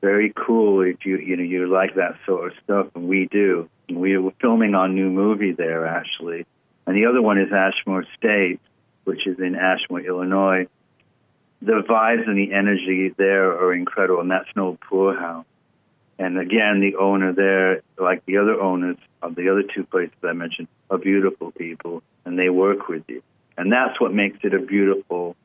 [0.00, 3.68] very cool if you you know you like that sort of stuff, and we do.
[3.88, 6.46] And we were filming our new movie there actually,
[6.86, 8.62] and the other one is Ashmore Estates,
[9.04, 10.66] which is in Ashmore, Illinois.
[11.62, 15.46] The vibes and the energy there are incredible, and that's no poorhouse.
[16.18, 20.32] And again, the owner there, like the other owners of the other two places I
[20.32, 23.22] mentioned, are beautiful people, and they work with you.
[23.58, 25.36] And that's what makes it a beautiful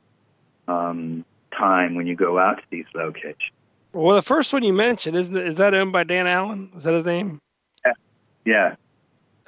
[0.68, 1.26] um,
[1.58, 3.52] time when you go out to these locations.
[3.94, 6.72] Well, the first one you mentioned isn't it, is that owned by Dan Allen?
[6.76, 7.42] Is that his name?
[7.86, 7.94] Yeah,
[8.46, 8.76] yeah.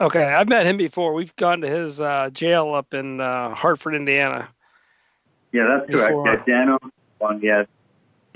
[0.01, 1.13] Okay, I've met him before.
[1.13, 4.49] We've gone to his uh, jail up in uh, Hartford, Indiana.
[5.53, 6.09] yeah, that's correct.
[6.09, 6.27] Before.
[6.27, 6.79] Yeah, Dano
[7.19, 7.67] one, yes.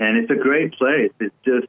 [0.00, 1.10] And it's a great place.
[1.20, 1.66] It's just,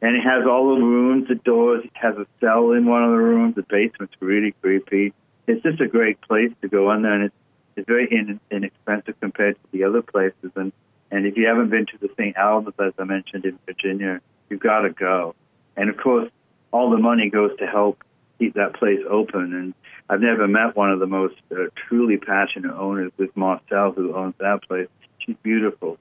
[0.00, 1.84] and it has all the rooms, the doors.
[1.84, 3.54] It has a cell in one of the rooms.
[3.56, 5.12] The basement's really creepy.
[5.46, 7.34] It's just a great place to go in there, and it's
[7.76, 10.50] it's very in, inexpensive compared to the other places.
[10.56, 10.72] And
[11.10, 12.36] and if you haven't been to the St.
[12.36, 15.34] Albans, as I mentioned in Virginia, you've got to go.
[15.76, 16.30] And of course,
[16.70, 18.02] all the money goes to help
[18.38, 19.54] keep that place open.
[19.54, 19.74] And
[20.08, 24.34] I've never met one of the most uh, truly passionate owners with Marcel, who owns
[24.38, 24.88] that place.
[25.18, 25.98] She's beautiful,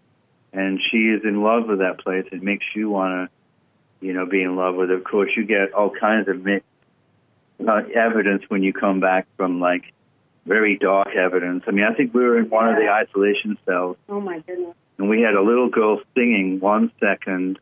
[0.54, 2.26] and she is in love with that place.
[2.32, 3.37] It makes you want to,
[4.02, 4.98] you know, be in love with it.
[4.98, 6.68] Of course, you get all kinds of mixed
[7.68, 9.94] uh, evidence when you come back from like
[10.46, 11.64] very dark evidence.
[11.68, 14.76] I mean, I think we were in one of the isolation cells Oh my goodness.
[14.98, 17.60] and we had a little girl singing one second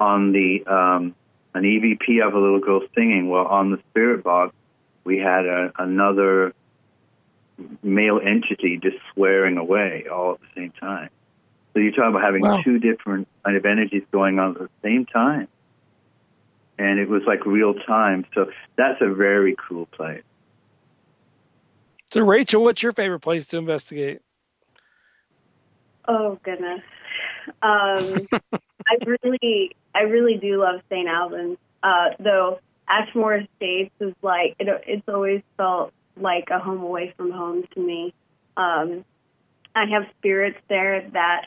[0.00, 1.14] on the um,
[1.54, 3.28] an EVP of a little girl singing.
[3.28, 4.54] Well, on the spirit box,
[5.04, 6.54] we had a, another
[7.82, 11.08] male entity just swearing away all at the same time.
[11.72, 12.62] So you're talking about having Wow.
[12.62, 15.48] two different kind of energies going on at the same time,
[16.78, 18.24] and it was like real time.
[18.34, 20.22] So that's a very cool place.
[22.10, 24.20] So, Rachel, what's your favorite place to investigate?
[26.06, 26.82] Oh goodness.
[27.62, 31.08] Um, I really, I really do love St.
[31.08, 31.58] Albans.
[31.82, 37.32] Uh, though Ashmore Estates is like it, it's always felt like a home away from
[37.32, 38.14] home to me.
[38.56, 39.04] Um,
[39.74, 41.46] I have spirits there that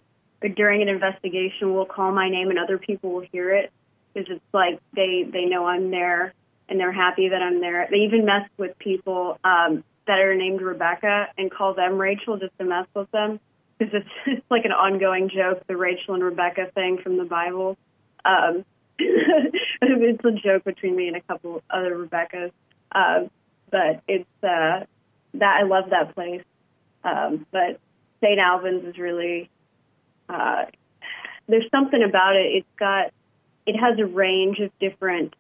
[0.56, 3.72] during an investigation will call my name and other people will hear it
[4.20, 6.34] because it's like they they know I'm there
[6.68, 7.88] and they're happy that I'm there.
[7.90, 12.58] They even mess with people um, that are named Rebecca and call them Rachel just
[12.60, 13.40] to mess with them
[13.78, 17.78] because it's, it's like an ongoing joke, the Rachel and Rebecca thing from the Bible.
[18.26, 18.66] Um,
[19.00, 22.52] it's a joke between me and a couple other Rebeccas,
[22.92, 23.28] uh,
[23.72, 24.86] but it's uh,
[25.36, 26.44] that I love that place.
[27.04, 27.80] Um, but
[28.22, 28.40] St.
[28.40, 29.50] Albans is really
[30.28, 30.66] uh,
[31.48, 32.58] there's something about it.
[32.58, 33.12] It's got
[33.70, 35.36] it has a range of different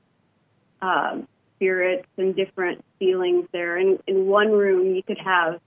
[0.83, 3.75] um, spirits and different feelings there.
[3.75, 5.59] And in one room, you could have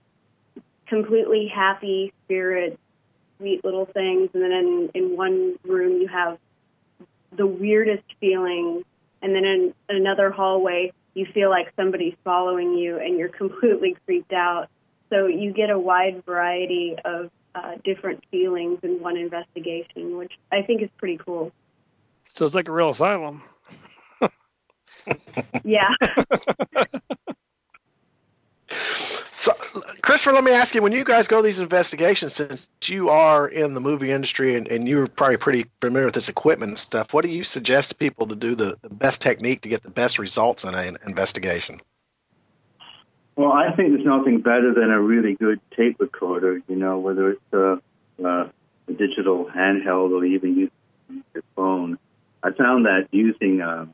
[0.87, 2.77] completely happy spirits,
[3.37, 6.37] sweet little things, and then in, in one room you have
[7.35, 8.85] the weirdest feelings,
[9.21, 14.31] and then in another hallway you feel like somebody's following you and you're completely creeped
[14.31, 14.69] out.
[15.09, 20.61] So you get a wide variety of uh, different feelings in one investigation, which I
[20.61, 21.51] think is pretty cool.
[22.29, 23.41] So it's like a real asylum.
[25.63, 25.89] Yeah.
[29.43, 29.51] So,
[30.01, 33.73] Christopher, let me ask you: When you guys go these investigations, since you are in
[33.73, 37.23] the movie industry and, and you're probably pretty familiar with this equipment and stuff, what
[37.23, 40.17] do you suggest to people to do the, the best technique to get the best
[40.17, 41.81] results in an investigation?
[43.35, 47.31] Well, I think there's nothing better than a really good tape recorder, you know, whether
[47.31, 47.81] it's a,
[48.23, 48.49] a,
[48.87, 51.97] a digital handheld or even using your phone.
[52.43, 53.85] I found that using uh,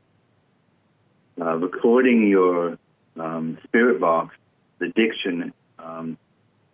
[1.40, 2.78] uh, recording your
[3.18, 4.34] um, spirit box,
[4.78, 6.18] the diction, um,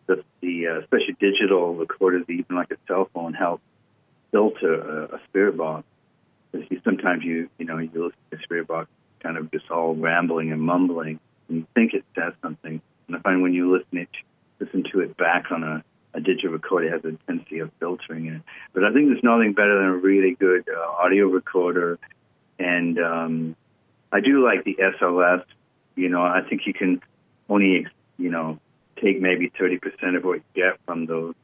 [0.07, 3.61] the, the uh, especially digital recorders, even like a cell phone, help
[4.31, 5.85] filter a, a spirit box.
[6.51, 8.89] Because you, sometimes you, you know, you listen to a spirit box,
[9.21, 12.81] kind of just all rambling and mumbling and you think it says something.
[13.07, 14.09] And I find when you listen it,
[14.59, 15.85] listen to it back on a,
[16.17, 18.43] a digital recorder, has a tendency of filtering it.
[18.73, 21.99] But I think there's nothing better than a really good uh, audio recorder.
[22.59, 23.57] And um,
[24.11, 25.45] I do like the SLS.
[25.95, 27.03] You know, I think you can
[27.49, 27.87] only,
[28.19, 28.59] you know,
[29.01, 31.35] take maybe 30% of what you get from those.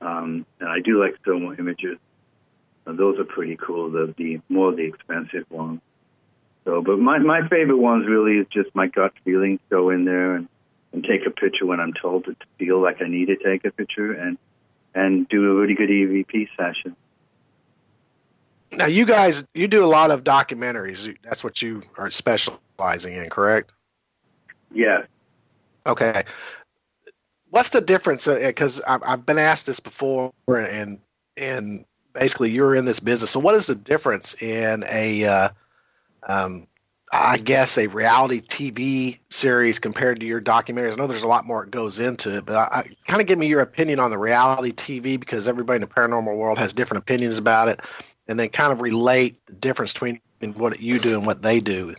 [0.00, 1.98] Um, and I do like thermal images.
[2.86, 3.90] Uh, those are pretty cool.
[3.90, 5.80] The, the more the expensive ones.
[6.64, 9.58] So, but my my favorite ones really is just my gut feelings.
[9.70, 10.48] Go in there and,
[10.92, 13.70] and take a picture when I'm told to feel like I need to take a
[13.70, 14.38] picture, and
[14.94, 16.96] and do a really good EVP session.
[18.72, 21.16] Now, you guys, you do a lot of documentaries.
[21.22, 23.72] That's what you are specializing in, correct?
[24.72, 25.06] Yes.
[25.86, 26.24] Okay.
[27.50, 28.26] What's the difference?
[28.26, 30.98] Because I've, I've been asked this before, and
[31.36, 33.30] and basically you're in this business.
[33.30, 35.48] So, what is the difference in a, uh,
[36.28, 36.66] um,
[37.12, 40.92] I guess, a reality TV series compared to your documentaries?
[40.92, 43.26] I know there's a lot more that goes into it, but I, I kind of
[43.26, 46.72] give me your opinion on the reality TV because everybody in the paranormal world has
[46.72, 47.80] different opinions about it,
[48.28, 50.20] and then kind of relate the difference between
[50.54, 51.94] what you do and what they do.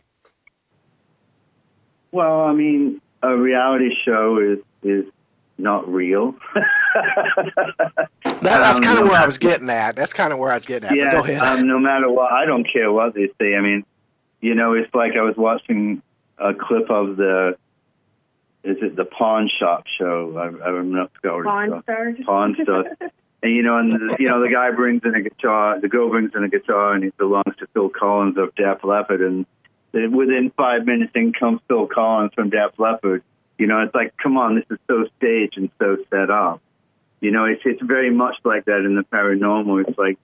[2.12, 5.06] Well, I mean, a reality show is is
[5.58, 6.36] not real.
[6.56, 8.10] that,
[8.42, 9.96] that's Um, kind of where I was getting at.
[9.96, 10.96] That's kind of where I was getting at.
[10.96, 11.42] yeah, but go ahead.
[11.42, 13.56] Um, no matter what, I don't care what they say.
[13.56, 13.86] I mean,
[14.42, 16.02] you know, it's like I was watching
[16.38, 17.58] a clip of the,
[18.64, 20.38] is it the Pawn Shop show?
[20.38, 21.04] I, I don't know.
[21.04, 21.84] I forgot Pawn.
[21.84, 22.16] Stars.
[22.26, 22.88] Pawn Stars.
[23.42, 25.80] And you know, and the, you know, the guy brings in a guitar.
[25.80, 29.22] The girl brings in a guitar, and it belongs to Phil Collins of Def Leppard.
[29.22, 29.46] And
[29.94, 33.24] then within five minutes, in comes Phil Collins from Def Leppard.
[33.58, 36.62] You know, it's like, come on, this is so staged and so set up.
[37.22, 39.88] You know, it's it's very much like that in the paranormal.
[39.88, 40.18] It's like,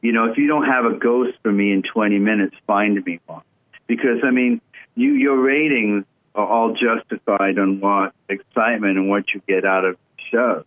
[0.00, 3.20] you know, if you don't have a ghost for me in 20 minutes, find me
[3.26, 3.42] one.
[3.86, 4.60] Because I mean,
[4.94, 9.96] you your ratings are all justified on what excitement and what you get out of
[9.96, 10.64] the show.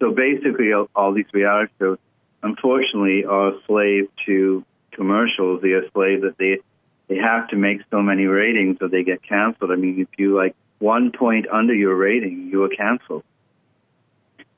[0.00, 1.98] So basically, all, all these reality shows,
[2.42, 5.62] unfortunately, are a slave to commercials.
[5.62, 6.58] They're a slave that they
[7.08, 9.70] they have to make so many ratings or they get canceled.
[9.70, 13.24] I mean, if you like one point under your rating, you are canceled.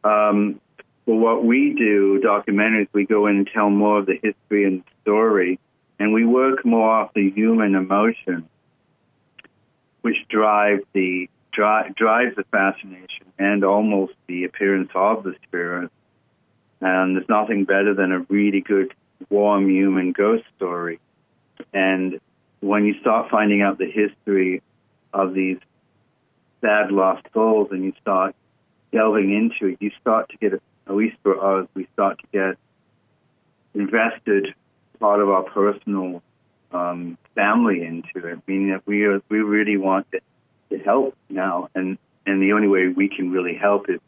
[0.04, 0.60] Um,
[1.06, 4.84] but what we do, documentaries, we go in and tell more of the history and
[5.02, 5.58] story,
[5.98, 8.48] and we work more off the human emotion,
[10.02, 15.90] which drives the dri- drives the fascination and almost the appearance of the spirit.
[16.80, 18.92] And there's nothing better than a really good,
[19.30, 20.98] warm human ghost story.
[21.72, 22.20] And
[22.60, 24.62] when you start finding out the history
[25.12, 25.58] of these
[26.60, 28.34] sad lost souls and you start
[28.92, 32.58] delving into it, you start to get, at least for us, we start to get
[33.74, 34.54] invested
[34.98, 36.22] part of our personal
[36.72, 40.20] um, family into it, meaning that we are, we really want to,
[40.70, 43.98] to help now, and and the only way we can really help is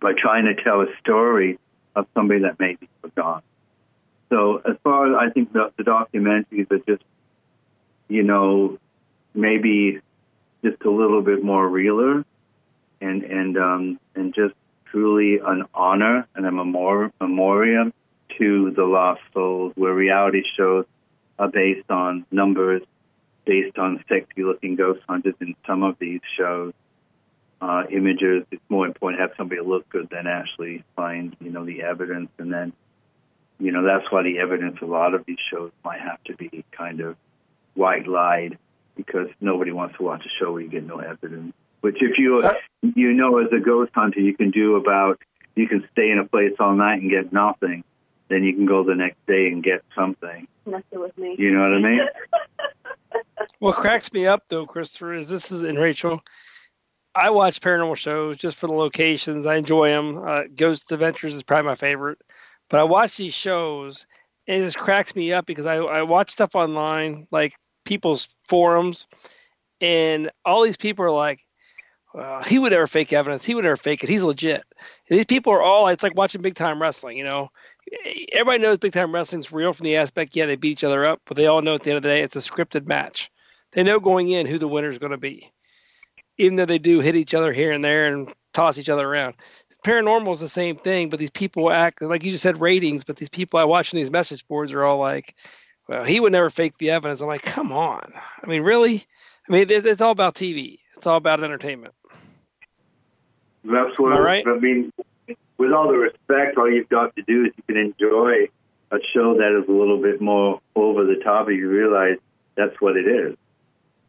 [0.00, 1.58] by trying to tell a story
[1.94, 3.42] of somebody that may be forgotten.
[4.28, 7.02] So as far as I think the, the documentaries are just,
[8.08, 8.78] you know,
[9.34, 10.00] maybe
[10.64, 12.24] just a little bit more realer,
[13.00, 14.54] and and um, and just
[14.90, 17.92] truly an honor and a memor- memoriam
[18.38, 20.86] to the lost souls, where reality shows
[21.38, 22.82] are based on numbers,
[23.44, 26.72] based on sexy-looking ghost hunters in some of these shows.
[27.62, 28.46] Uh, images.
[28.50, 32.30] It's more important to have somebody look good than actually find, you know, the evidence.
[32.38, 32.72] And then,
[33.58, 36.64] you know, that's why the evidence a lot of these shows might have to be
[36.72, 37.16] kind of
[37.74, 38.56] white lied
[38.96, 41.52] because nobody wants to watch a show where you get no evidence.
[41.80, 42.48] Which, if you
[42.94, 45.20] you know, as a ghost hunter, you can do about
[45.54, 47.84] you can stay in a place all night and get nothing.
[48.28, 50.46] Then you can go the next day and get something.
[50.66, 51.34] Messing with me.
[51.38, 52.00] You know what I mean?
[53.58, 56.22] What cracks me up though, Christopher, is this is in Rachel.
[57.14, 59.46] I watch paranormal shows just for the locations.
[59.46, 60.22] I enjoy them.
[60.26, 62.22] Uh, Ghost Adventures is probably my favorite.
[62.70, 64.06] But I watch these shows,
[64.46, 67.54] and it just cracks me up because I, I watch stuff online, like
[67.84, 69.06] people's forums,
[69.80, 71.44] and all these people are like,
[72.12, 73.44] well, he would never fake evidence.
[73.44, 74.10] He would never fake it.
[74.10, 74.64] He's legit.
[75.08, 77.50] These people are all, it's like watching big time wrestling, you know?
[78.32, 81.20] Everybody knows big time wrestling's real from the aspect, yeah, they beat each other up,
[81.26, 83.30] but they all know at the end of the day it's a scripted match.
[83.72, 85.52] They know going in who the winner is going to be,
[86.38, 89.34] even though they do hit each other here and there and toss each other around.
[89.84, 93.16] Paranormal is the same thing, but these people act like you just said ratings, but
[93.16, 95.34] these people I watch on these message boards are all like,
[95.88, 97.20] well, he would never fake the evidence.
[97.20, 98.12] I'm like, come on.
[98.42, 99.04] I mean, really?
[99.48, 100.80] I mean, it's, it's all about TV.
[100.96, 101.94] It's all about entertainment.
[103.64, 104.92] That's what Am I mean.
[105.58, 108.48] With all the respect, all you've got to do is you can enjoy
[108.90, 112.16] a show that is a little bit more over the top, and you realize
[112.56, 113.36] that's what it is.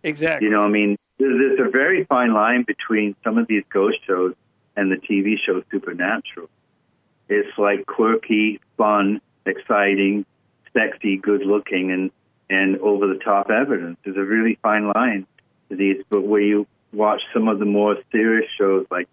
[0.03, 0.47] Exactly.
[0.47, 3.97] You know, I mean, there's, there's a very fine line between some of these ghost
[4.07, 4.33] shows
[4.75, 6.49] and the TV show Supernatural.
[7.29, 10.25] It's like quirky, fun, exciting,
[10.73, 12.11] sexy, good looking, and
[12.49, 13.97] and over the top evidence.
[14.03, 15.25] There's a really fine line
[15.69, 19.07] to these, but where you watch some of the more serious shows like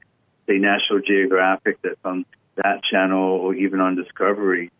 [0.49, 2.24] say National Geographic that's on
[2.57, 4.70] that channel or even on Discovery,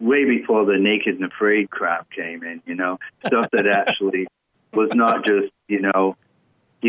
[0.00, 4.26] way before the Naked and Afraid crap came in, you know, stuff that actually
[4.72, 6.16] was not just, you know,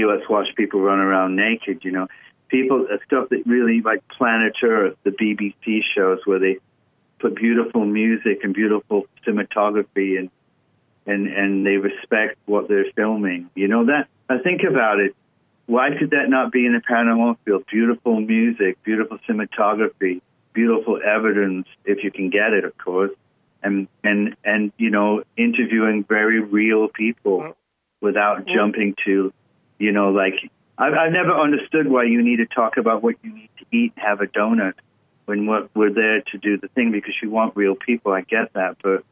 [0.04, 2.08] let's watch people run around naked, you know.
[2.50, 6.58] people uh, stuff that really like Planet Earth, the BBC shows where they
[7.20, 10.30] put beautiful music and beautiful cinematography and
[11.06, 13.50] and and they respect what they're filming.
[13.56, 15.16] You know that I think about it.
[15.68, 17.66] Why could that not be in the paranormal field?
[17.72, 20.22] Beautiful music, beautiful cinematography,
[20.54, 23.12] beautiful evidence, if you can get it, of course,
[23.64, 27.56] and and and you know, interviewing very real people
[28.02, 29.34] without jumping to,
[29.80, 30.36] you know, like
[30.78, 33.94] I've, I've never understood why you need to talk about what you need to eat,
[33.96, 34.74] have a donut,
[35.26, 38.12] when we're, we're there to do the thing because you want real people.
[38.12, 39.04] I get that, but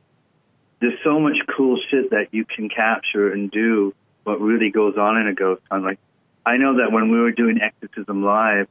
[0.80, 5.18] there's so much cool shit that you can capture and do what really goes on
[5.18, 5.84] in a ghost hunt.
[5.84, 6.00] Like
[6.46, 8.68] I know that when we were doing Exorcism Live,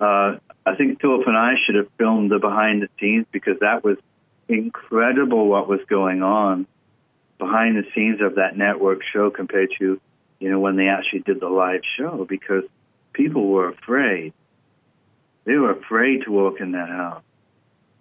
[0.00, 3.82] uh, I think Philip and I should have filmed the behind the scenes because that
[3.82, 3.98] was
[4.48, 6.66] incredible what was going on
[7.38, 10.00] behind the scenes of that network show compared to,
[10.38, 12.64] you know, when they actually did the live show because
[13.12, 14.32] people were afraid.
[15.44, 17.22] They were afraid to walk in that house.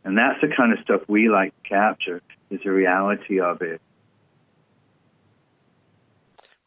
[0.04, 3.82] And that's the kind of stuff we like to capture is the reality of it.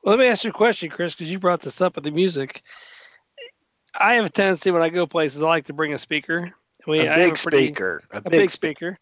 [0.02, 2.10] Well, let me ask you a question, Chris, because you brought this up with the
[2.10, 2.62] music.
[3.94, 6.52] I have a tendency when I go places, I like to bring a speaker.
[6.86, 8.02] I mean, a big pretty- speaker.
[8.10, 8.98] A, a big speaker.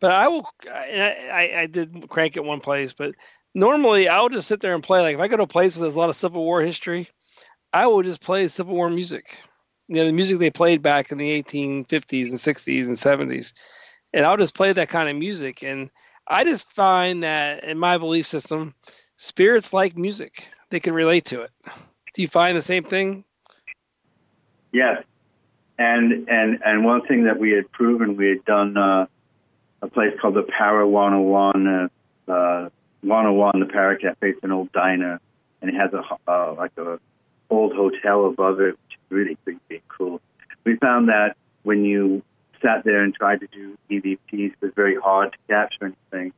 [0.00, 0.46] But I will.
[0.70, 3.14] I, I, I did crank it one place, but
[3.54, 5.00] normally I'll just sit there and play.
[5.00, 7.08] Like if I go to a place where there's a lot of Civil War history,
[7.72, 9.38] I will just play Civil War music.
[9.88, 13.52] You know, the music they played back in the 1850s and 60s and 70s,
[14.12, 15.62] and I'll just play that kind of music.
[15.62, 15.90] And
[16.26, 18.74] I just find that in my belief system,
[19.16, 21.50] spirits like music; they can relate to it.
[22.14, 23.24] Do you find the same thing?
[24.72, 25.02] Yes,
[25.78, 29.06] and and and one thing that we had proven, we had done uh,
[29.82, 32.68] a place called the Para 101, uh, uh,
[33.02, 34.30] 101, the Para Cafe.
[34.30, 35.20] It's an old diner,
[35.60, 36.98] and it has a uh, like a
[37.50, 40.20] old hotel above it, which is really creepy cool.
[40.64, 42.22] We found that when you
[42.62, 46.32] sat there and tried to do EVPs, it was very hard to capture anything.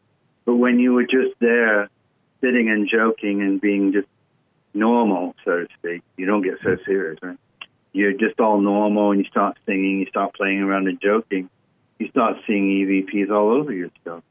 [0.44, 1.88] But when you were just there,
[2.40, 4.08] sitting and joking and being just
[4.74, 7.38] normal, so to speak, you don't get so serious, right?
[7.96, 11.48] you're just all normal and you start singing, you start playing around and joking,
[11.98, 14.22] you start seeing EVPs all over your stuff.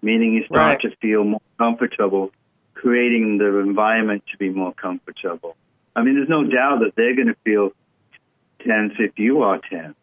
[0.00, 0.80] Meaning you start Right.
[0.82, 2.30] to feel more comfortable,
[2.74, 5.56] creating the environment to be more comfortable.
[5.96, 7.72] I mean, there's no doubt that they're going to feel
[8.64, 9.96] tense if you are tense.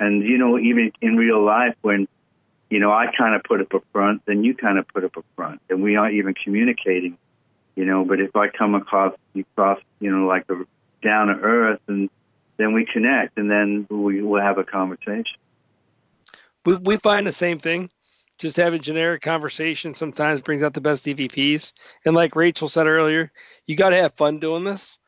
[0.00, 2.08] And, you know, even in real life, when,
[2.70, 5.16] you know, I kind of put up a front, then you kind of put up
[5.16, 7.16] a front, and we aren't even communicating,
[7.76, 10.64] you know, but if I come across, you cross, you know, like a
[11.02, 12.10] down to earth, and
[12.56, 15.38] then we connect, and then we will have a conversation.
[16.64, 17.90] we, we find the same thing.
[18.38, 21.72] Just having generic conversation sometimes brings out the best EVPs.
[22.04, 23.32] And like Rachel said earlier,
[23.66, 25.00] you got to have fun doing this.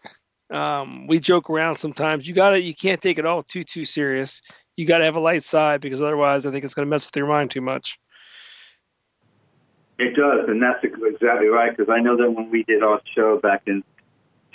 [0.50, 2.26] Um, we joke around sometimes.
[2.26, 4.42] You got to you can't take it all too too serious.
[4.80, 7.04] You got to have a light side because otherwise, I think it's going to mess
[7.04, 8.00] with your mind too much.
[9.98, 11.76] It does, and that's exactly right.
[11.76, 13.84] Because I know that when we did our show back in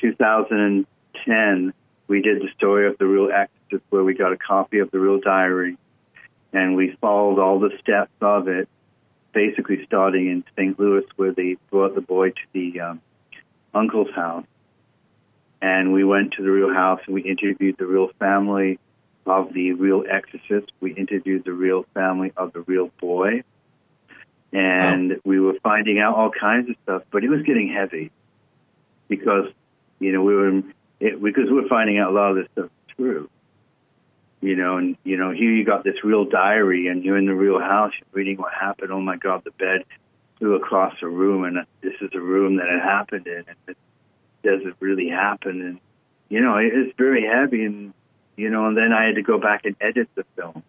[0.02, 1.74] 2010,
[2.08, 5.00] we did the story of the real exorcist, where we got a copy of the
[5.00, 5.78] real diary,
[6.52, 8.68] and we followed all the steps of it,
[9.32, 10.80] basically starting in St.
[10.80, 13.02] Louis, where they brought the boy to the um,
[13.76, 14.48] uncle's house,
[15.62, 18.80] and we went to the real house and we interviewed the real family
[19.26, 20.72] of the real exorcist.
[20.80, 23.44] We interviewed the real family of the real boy
[24.56, 28.10] and we were finding out all kinds of stuff, but it was getting heavy
[29.10, 29.48] because
[30.00, 30.62] you know we were
[31.00, 33.30] it, because we were finding out a lot of this stuff is true.
[34.42, 37.36] You know, and you know here you got this real diary, and you're in the
[37.36, 38.92] real house, you're reading what happened.
[38.92, 39.84] Oh my God, the bed
[40.40, 43.78] flew across the room, and this is a room that it happened in, and it,
[44.44, 45.62] doesn't really happen?
[45.62, 45.80] And
[46.30, 47.94] you know, it, it's very heavy, and
[48.38, 50.64] you know, and then I had to go back and edit the film,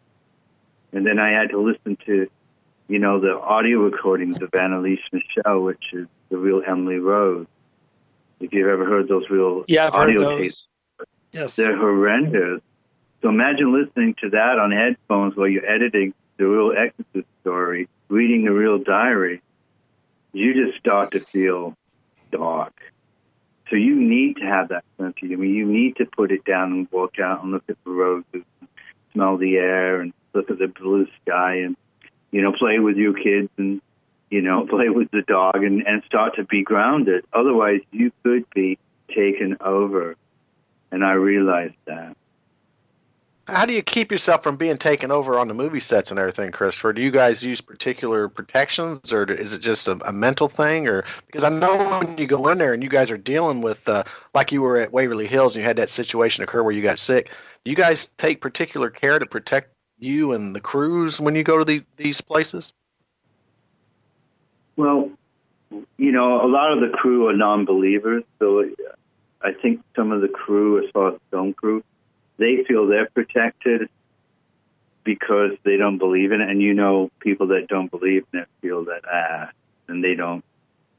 [0.92, 2.28] and then I had to listen to
[2.88, 7.46] you know, the audio recordings of Anneliese Michel, which is the real Emily Rose.
[8.38, 10.68] If you've ever heard those real Yeah, I've audio tapes.
[11.32, 11.56] Yes.
[11.56, 12.62] they're horrendous.
[13.22, 18.44] So imagine listening to that on headphones while you're editing the real Exorcist story, reading
[18.44, 19.42] the real diary.
[20.32, 21.74] You just start to feel
[22.30, 22.74] dark.
[23.68, 25.44] So you need to have that sense of humor.
[25.44, 28.68] You need to put it down and walk out and look at the roses, and
[29.12, 31.76] smell the air, and look at the blue sky, and
[32.30, 33.80] you know, play with your kids and,
[34.30, 37.24] you know, play with the dog and, and start to be grounded.
[37.32, 40.16] Otherwise, you could be taken over.
[40.90, 42.16] And I realized that.
[43.48, 46.50] How do you keep yourself from being taken over on the movie sets and everything,
[46.50, 46.92] Christopher?
[46.92, 50.88] Do you guys use particular protections, or is it just a, a mental thing?
[50.88, 53.88] Or because I know when you go in there and you guys are dealing with,
[53.88, 54.02] uh,
[54.34, 56.98] like you were at Waverly Hills and you had that situation occur where you got
[56.98, 57.30] sick.
[57.64, 61.58] Do you guys take particular care to protect you and the crews when you go
[61.58, 62.72] to the, these places?
[64.76, 65.10] Well,
[65.96, 68.68] you know, a lot of the crew are non-believers, so
[69.40, 71.82] I think some of the crew, as far as film crew,
[72.38, 73.88] they feel they're protected
[75.04, 76.48] because they don't believe in it.
[76.50, 79.50] And you know, people that don't believe in it feel that ah,
[79.88, 80.44] and they don't,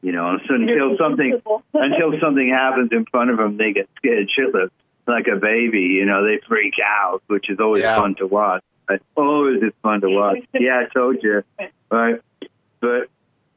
[0.02, 1.42] you know, so until something
[1.74, 4.70] until something happens in front of them, they get scared shitless
[5.08, 5.82] like a baby.
[5.82, 7.96] You know, they freak out, which is always Yeah.
[7.96, 8.64] fun to watch.
[8.90, 10.40] It's always is fun to watch.
[10.54, 11.44] Yeah, I told you,
[11.92, 12.22] right?
[12.80, 13.10] But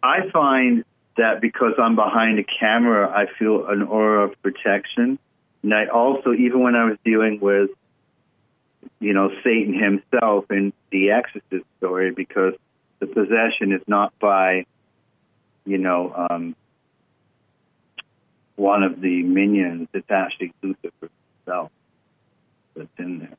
[0.03, 0.85] I find
[1.16, 5.18] that because I'm behind a camera, I feel an aura of protection.
[5.62, 7.70] And I also, even when I was dealing with,
[8.98, 12.54] you know, Satan himself in the Exorcist story, because
[12.98, 14.66] the possession is not by,
[15.64, 16.56] you know, um,
[18.56, 19.88] one of the minions.
[19.94, 21.08] It's actually Lucifer
[21.44, 21.70] himself
[22.76, 23.36] that's in there.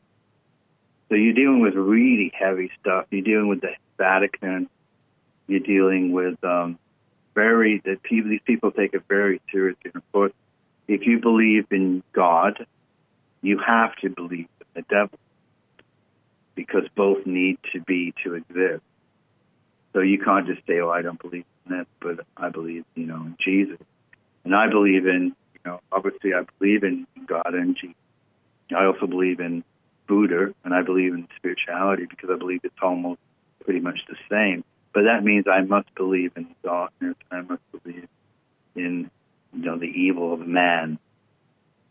[1.09, 3.05] So you're dealing with really heavy stuff.
[3.11, 4.69] You're dealing with the Vatican.
[5.47, 6.79] You're dealing with um,
[7.35, 8.29] very that people.
[8.29, 9.91] These people take it very seriously.
[9.93, 10.31] And of course,
[10.87, 12.65] if you believe in God,
[13.41, 15.19] you have to believe in the devil
[16.55, 18.83] because both need to be to exist.
[19.93, 23.05] So you can't just say, "Oh, I don't believe in that," but I believe, you
[23.05, 23.79] know, in Jesus,
[24.43, 27.95] and I believe in, you know, obviously I believe in God and Jesus.
[28.73, 29.63] I also believe in
[30.07, 33.19] Buddha, and I believe in spirituality because I believe it's almost
[33.63, 34.63] pretty much the same.
[34.93, 37.15] But that means I must believe in darkness.
[37.31, 38.07] I must believe
[38.75, 39.09] in,
[39.53, 40.99] you know, the evil of man.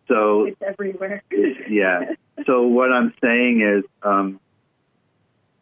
[0.09, 1.23] So It's everywhere.
[1.69, 2.13] yeah.
[2.47, 4.41] So what I'm saying is, um,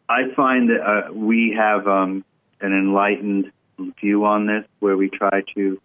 [0.07, 2.25] I find that uh, we have um,
[2.61, 3.51] an enlightened
[4.01, 5.79] view on this, where we try to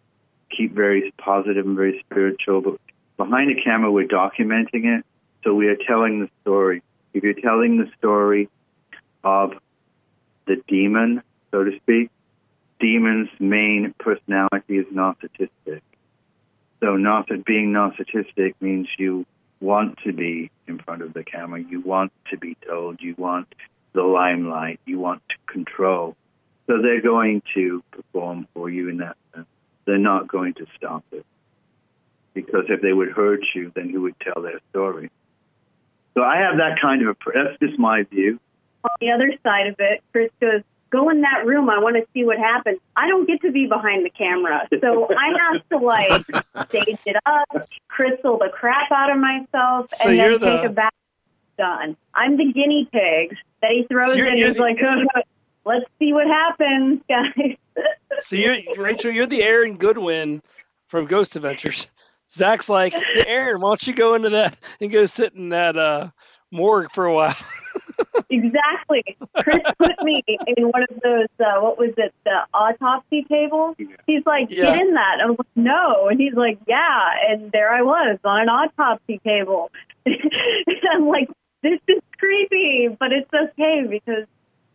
[0.50, 2.62] keep very positive and very spiritual.
[2.62, 2.80] But
[3.16, 5.04] behind the camera, we're documenting it,
[5.42, 6.82] so we are telling the story.
[7.12, 8.48] If you're telling the story
[9.22, 9.52] of
[10.46, 12.10] the demon, so to speak,
[12.80, 15.82] demon's main personality is narcissistic.
[16.84, 19.24] So narciss- being narcissistic means you
[19.58, 21.58] want to be in front of the camera.
[21.58, 23.00] You want to be told.
[23.00, 23.48] You want
[23.94, 24.80] the limelight.
[24.84, 26.14] You want to control.
[26.66, 29.46] So they're going to perform for you in that sense.
[29.86, 31.24] They're not going to stop it.
[32.34, 35.10] Because if they would hurt you, then who would tell their story?
[36.12, 38.38] So I have that kind of a, that's just my view.
[38.84, 40.60] On the other side of it, Chris goes,
[40.94, 41.68] "Go in that room.
[41.70, 45.08] I want to see what happens." I don't get to be behind the camera, so
[45.10, 46.22] I have to like
[46.68, 47.48] stage it up,
[47.88, 50.92] crystal the crap out of myself, So and you're then take a bath.
[51.56, 51.96] Done.
[52.14, 54.38] I'm the guinea pig that he throws So you're- in.
[54.38, 55.24] you're He's the- like,
[55.64, 57.56] "Let's see what happens, guys."
[58.18, 60.42] So you're Rachel, you're the Aaron Goodwin
[60.88, 61.86] from Ghost Adventures.
[62.30, 65.76] Zach's like, hey, Aaron, why don't you go into that and go sit in that
[65.76, 66.08] uh,
[66.54, 67.34] morgue for a while?
[68.30, 69.16] Exactly.
[69.36, 70.22] Chris put me
[70.56, 73.74] in one of those, uh, what was it, the autopsy table?
[74.06, 74.62] He's like, Yeah.
[74.62, 75.18] get in that.
[75.22, 76.08] I was like, no.
[76.08, 77.10] And he's like, yeah.
[77.28, 79.70] And there I was on an autopsy table.
[80.06, 80.16] and
[80.94, 81.28] I'm like,
[81.62, 84.26] this is creepy, but it's okay because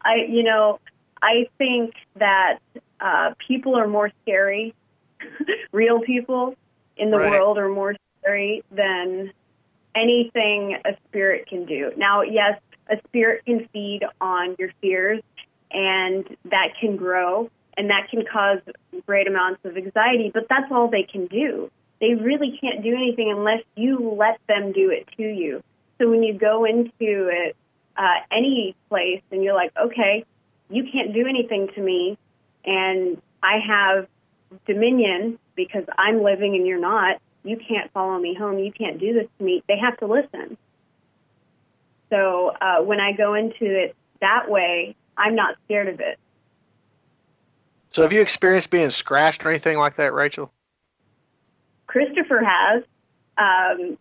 [0.04, 0.80] I, you know,
[1.22, 2.60] I think that
[3.00, 4.74] uh, people are more scary.
[5.72, 6.56] Real people
[6.98, 7.32] in the Right.
[7.32, 9.32] world are more scary than
[10.00, 11.92] anything a spirit can do.
[11.98, 15.22] Now, yes, a spirit can feed on your fears
[15.72, 18.60] and that can grow and that can cause
[19.06, 21.72] great amounts of anxiety, but that's all they can do.
[22.02, 25.62] They really can't do anything unless you let them do it to you.
[25.98, 27.56] So when you go into it,
[27.98, 30.26] uh, any place and you're like, okay,
[30.70, 32.18] you can't do anything to me,
[32.64, 34.08] and I have
[34.66, 37.22] dominion because I'm living and you're not.
[37.44, 38.60] You can't follow me home.
[38.60, 39.64] You can't do this to me.
[39.68, 40.58] They have to listen.
[42.10, 46.18] So uh, when I go into it that way, I'm not scared of it.
[47.92, 50.52] So have you experienced being scratched or anything like that, Rachel?
[51.88, 52.84] Christopher has.
[53.38, 53.98] Um,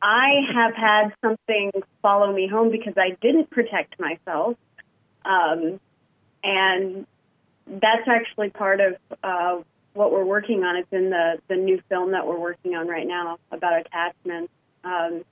[0.00, 1.72] I have had something
[2.02, 4.56] follow me home because I didn't protect myself.
[5.24, 5.80] Um,
[6.44, 7.06] and
[7.66, 9.60] that's actually part of uh,
[9.94, 10.76] what we're working on.
[10.76, 14.52] It's in the, the new film that we're working on right now about attachments.
[14.84, 15.24] Um,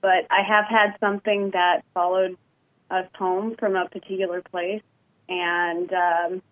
[0.00, 2.36] but I have had something that followed
[2.90, 4.82] us home from a particular place
[5.28, 6.42] and um,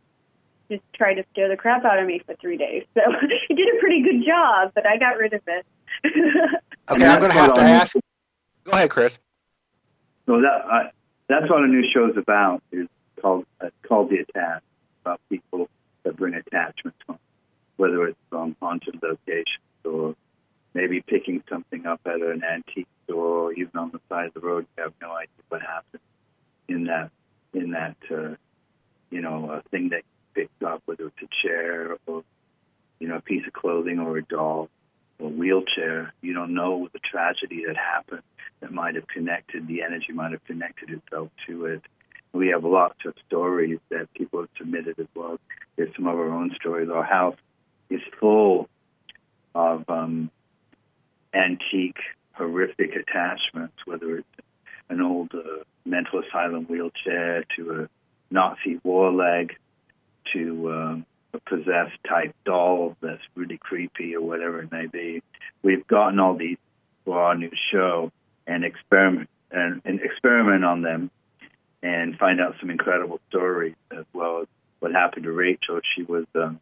[0.70, 2.84] just tried to scare the crap out of me for three days.
[2.94, 3.02] So
[3.48, 5.66] it did a pretty good job, but I got rid of it.
[6.86, 7.96] Okay, I'm going to have to ask.
[8.64, 9.18] Go ahead, Chris.
[10.26, 10.90] So that I,
[11.30, 12.62] that's what a new show's about.
[12.72, 12.88] Is
[13.22, 14.62] called uh, called the attach
[15.00, 15.70] about people
[16.04, 17.18] that bring attachments home,
[17.76, 20.14] whether it's from haunted locations or
[20.74, 24.40] maybe picking something up at an antique store or even on the side of the
[24.40, 24.66] road.
[24.76, 26.02] You have no idea what happened
[26.68, 27.10] in that
[27.52, 28.34] in that uh,
[29.10, 32.24] you know a thing that you picked up, whether it's a chair or
[32.98, 34.68] you know a piece of clothing or a doll
[35.18, 36.12] or a wheelchair.
[36.20, 38.22] You don't know the tragedy that happened
[38.60, 41.82] that might have connected the energy might have connected itself to it.
[42.34, 45.38] We have lots of stories that people have submitted as well.
[45.76, 46.90] There's some of our own stories.
[46.90, 47.36] Our house
[47.88, 48.68] is full
[49.54, 50.32] of um,
[51.32, 52.00] antique,
[52.32, 54.28] horrific attachments, whether it's
[54.88, 59.54] an old uh, mental asylum wheelchair to a Nazi war leg
[60.32, 65.22] to um, a possessed type doll that's really creepy or whatever it may be.
[65.62, 66.58] We've gotten all these
[67.04, 68.10] for our new show
[68.44, 71.12] and experiment and, and experiment on them
[71.84, 74.48] and find out some incredible stories as well as
[74.80, 75.80] what happened to Rachel.
[75.94, 76.58] She was um,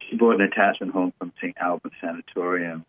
[0.00, 1.56] she brought an attachment home from St.
[1.58, 2.84] Albans Sanatorium,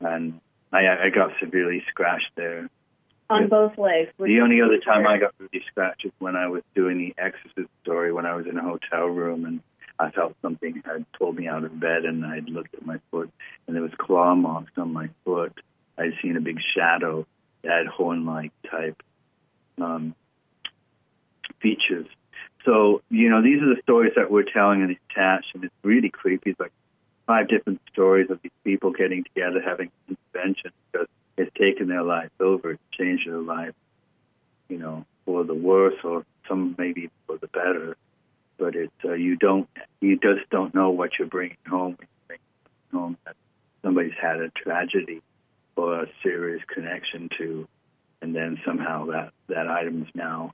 [0.00, 0.40] and
[0.72, 2.70] I, I got severely scratched there.
[3.28, 4.10] On both legs.
[4.18, 7.68] The only other time I got really scratched is when I was doing the Exorcist
[7.82, 9.60] story when I was in a hotel room and
[9.98, 13.30] I felt something had pulled me out of bed and I'd looked at my foot
[13.66, 15.52] and there was claw marks on my foot.
[15.96, 17.24] I'd seen a big shadow
[17.62, 19.00] that horn-like type
[19.80, 20.14] um,
[21.60, 22.06] features.
[22.64, 25.74] So you know these are the stories that we're telling in the attached, and it's
[25.82, 26.50] really creepy.
[26.50, 26.72] It's like
[27.26, 31.06] five different stories of these people getting together, having an intervention because
[31.36, 33.74] it's taken their life over, it's changed their life,
[34.68, 37.96] you know, for the worse or some maybe for the better.
[38.58, 39.68] But it's uh, you don't
[40.00, 41.96] you just don't know what you're bringing home.
[41.98, 42.40] When you bring
[42.92, 43.36] home that
[43.82, 45.22] somebody's had a tragedy
[45.76, 47.66] or a serious connection to,
[48.20, 50.52] and then somehow that that item is now,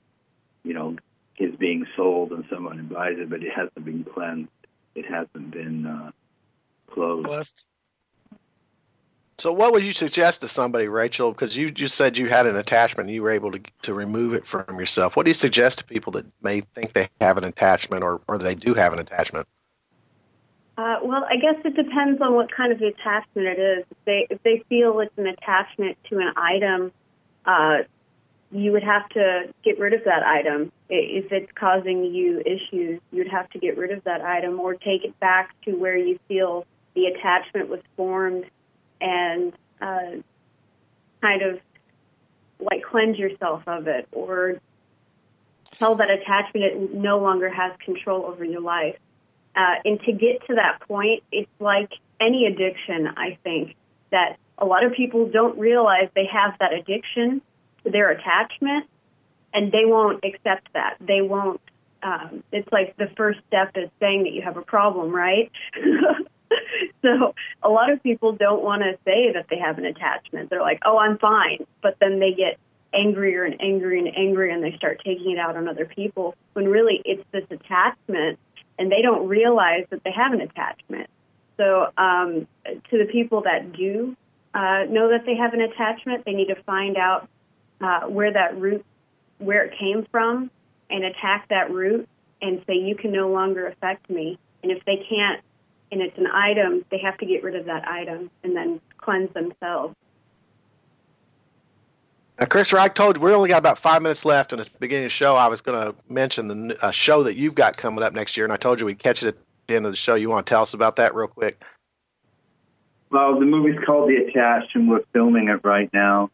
[0.67, 0.97] you know,
[1.37, 4.49] is being sold and someone buys it, but it hasn't been cleansed.
[4.95, 6.11] It hasn't been uh,
[6.91, 7.27] closed.
[7.27, 7.63] Blessed.
[9.37, 11.31] So, what would you suggest to somebody, Rachel?
[11.31, 14.33] Because you just said you had an attachment and you were able to, to remove
[14.33, 15.15] it from yourself.
[15.15, 18.39] What do you suggest to people that may think they have an attachment or, or
[18.39, 19.47] they do have an attachment?
[20.75, 23.85] Uh, well, I guess it depends on what kind of attachment it is.
[23.91, 26.91] If they if they feel it's an attachment to an item,
[27.45, 27.77] uh,
[28.51, 30.71] you would have to get rid of that item.
[30.89, 35.03] If it's causing you issues, you'd have to get rid of that item or take
[35.03, 38.45] it back to where you feel the attachment was formed,
[39.01, 40.21] and uh,
[41.21, 41.59] kind of
[42.59, 44.59] like cleanse yourself of it, or
[45.77, 48.95] tell that attachment it no longer has control over your life.
[49.55, 53.75] Uh, and to get to that point, it's like any addiction, I think,
[54.11, 57.41] that a lot of people don't realize they have that addiction
[57.91, 58.85] their attachment,
[59.53, 60.97] and they won't accept that.
[60.99, 61.61] They won't.
[62.03, 65.51] Um, it's like the first step is saying that you have a problem, right?
[67.01, 67.33] so
[67.63, 70.49] a lot of people don't want to say that they have an attachment.
[70.49, 72.59] They're like, "Oh, I'm fine," but then they get
[72.93, 76.35] angrier and angrier and angrier, and they start taking it out on other people.
[76.53, 78.39] When really it's this attachment
[78.79, 81.09] and they don't realize that they have an attachment.
[81.57, 84.15] So, um, to the people that do
[84.53, 87.27] uh, know that they have an attachment, they need to find out
[87.81, 88.85] uh, where that root,
[89.39, 90.49] where it came from,
[90.89, 92.07] and attack that root
[92.41, 95.41] and say, "You can no longer affect me." And if they can't,
[95.91, 99.33] and it's an item, they have to get rid of that item and then cleanse
[99.33, 99.95] themselves.
[102.39, 104.53] Now, Christopher, I told you we only got about five minutes left.
[104.53, 107.23] In the beginning of the show, I was going to mention the n- a show
[107.23, 109.35] that you've got coming up next year, and I told you we'd catch it at
[109.67, 110.13] the end of the show.
[110.13, 111.63] You want to tell us about that real quick?
[113.09, 116.29] Well, the movie's called The Attached, and we're filming it right now.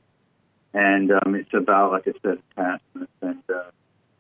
[0.73, 3.11] And um, it's about, like I said, attachments.
[3.21, 3.69] And uh,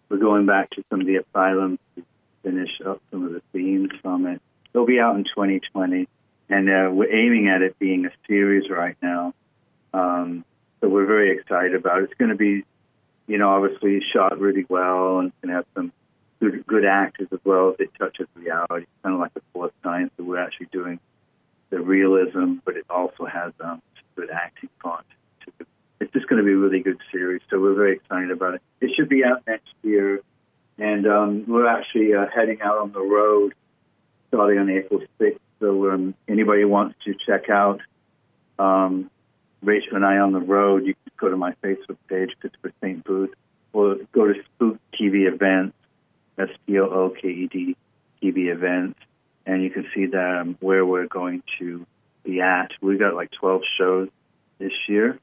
[0.09, 2.03] we're going back to some of the asylums to
[2.43, 4.41] finish up some of the themes from it.
[4.73, 6.07] It'll be out in 2020.
[6.49, 9.33] And uh, we're aiming at it being a series right now.
[9.93, 10.45] Um,
[10.81, 12.05] so we're very excited about it.
[12.05, 12.63] It's going to be,
[13.27, 15.93] you know, obviously shot really well and it's going to have some
[16.39, 18.83] good, good actors as well as it touches reality.
[18.83, 20.99] It's kind of like the fourth science that we're actually doing
[21.69, 23.81] the realism, but it also has um,
[24.15, 25.07] good acting parts.
[25.45, 25.67] to it.
[25.99, 28.61] It's just going to be a really good series, so we're very excited about it.
[28.81, 30.21] It should be out next year,
[30.77, 33.53] and um, we're actually uh, heading out on the road
[34.29, 35.39] starting on April 6th.
[35.59, 37.79] So um, anybody wants to check out
[38.59, 39.09] um,
[39.61, 43.03] Rachel and I on the road, you can go to my Facebook page, Christopher St.
[43.03, 43.33] Booth,
[43.71, 45.75] or go to Spooked TV Events,
[46.37, 47.77] S P O O K E D
[48.21, 48.99] TV Events,
[49.45, 51.85] and you can see that um, where we're going to
[52.23, 52.71] be at.
[52.81, 54.09] We've got like 12 shows
[54.59, 55.19] this year,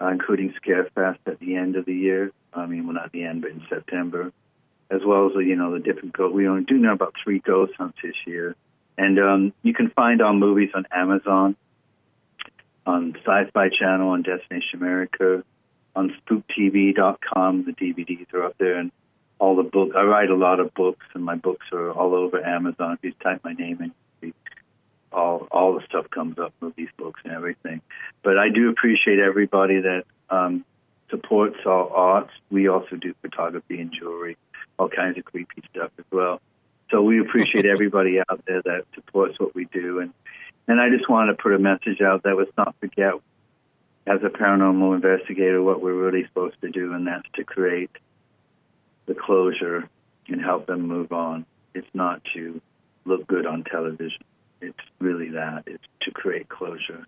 [0.00, 2.32] uh, including Scarefest at the end of the year.
[2.52, 4.32] I mean, well, not the end, but in September,
[4.90, 6.30] as well as you know the different go.
[6.30, 8.54] We only do know about three ghost hunts this year,
[8.96, 11.56] and um, you can find our movies on Amazon,
[12.86, 15.44] on Sci-Fi Channel, on Destination America,
[15.96, 17.64] on SpookedTV.com.
[17.64, 18.92] The DVDs are up there, and
[19.38, 19.92] all the book.
[19.96, 22.94] I write a lot of books, and my books are all over Amazon.
[22.94, 23.92] If you type my name in,
[25.14, 27.80] all all the stuff comes up, movies, books, and everything.
[28.22, 30.64] But I do appreciate everybody that um,
[31.10, 32.32] supports our arts.
[32.50, 34.36] We also do photography and jewelry,
[34.78, 36.40] all kinds of creepy stuff as well.
[36.90, 40.12] So we appreciate everybody out there that supports what we do, and
[40.66, 43.14] and I just want to put a message out that let's not forget,
[44.06, 47.90] as a paranormal investigator, what we're really supposed to do, and that's to create
[49.06, 49.88] the closure
[50.28, 51.44] and help them move on.
[51.74, 52.60] It's not to
[53.04, 54.22] look good on television.
[54.64, 55.64] It's really that.
[55.66, 57.06] It's to create closure.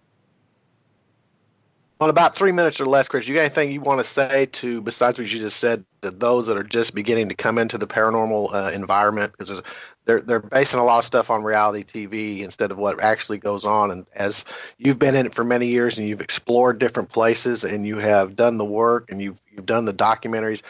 [1.99, 4.83] On about three minutes or less, Chris, you got anything you want to say to
[4.83, 7.87] besides what you just said to those that are just beginning to come into the
[7.87, 9.63] paranormal uh, environment because
[10.05, 13.65] they're they're basing a lot of stuff on reality TV instead of what actually goes
[13.65, 13.91] on.
[13.91, 14.45] And as
[14.77, 18.37] you've been in it for many years and you've explored different places and you have
[18.37, 20.61] done the work and you've you've done the documentaries,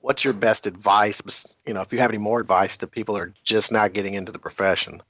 [0.00, 1.58] what's your best advice?
[1.66, 4.14] You know, if you have any more advice to people that are just not getting
[4.14, 5.02] into the profession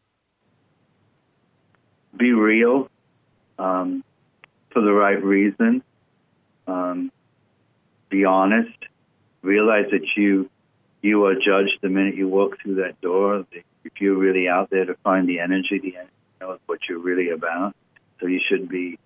[2.16, 2.88] be real
[3.58, 4.04] um,
[4.70, 5.82] for the right reason.
[6.66, 7.10] Um,
[8.08, 8.76] be honest.
[9.42, 10.50] Realize that you
[11.02, 13.46] you are judged the minute you walk through that door.
[13.84, 17.30] If you're really out there to find the energy, the energy knows what you're really
[17.30, 17.74] about.
[18.20, 18.98] So you should be,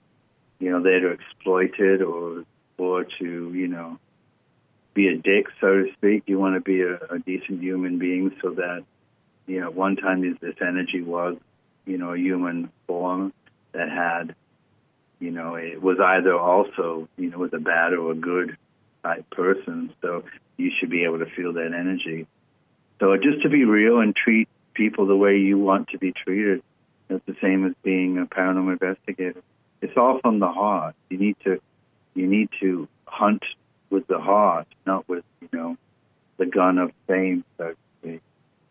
[0.59, 2.45] you know, there to exploit it or
[2.79, 3.99] or to you know
[4.95, 6.25] be a dick, so to speak.
[6.27, 8.85] You want to be a, a decent human being, so that
[9.47, 11.37] you know one time this, this energy was
[11.87, 13.33] you know, a human form
[13.73, 14.35] that had,
[15.21, 18.57] you know, it was either also, you know, was a bad or a good
[19.03, 19.93] type person.
[20.01, 20.25] So
[20.57, 22.27] you should be able to feel that energy.
[23.01, 26.63] So just to be real and treat people the way you want to be treated.
[27.09, 29.43] It's the same as being a paranormal investigator.
[29.81, 30.95] It's all from the heart.
[31.11, 31.61] You need to,
[32.15, 33.45] you need to hunt
[33.91, 35.77] with the heart, not with you know,
[36.39, 38.23] the gun of fame, so to speak.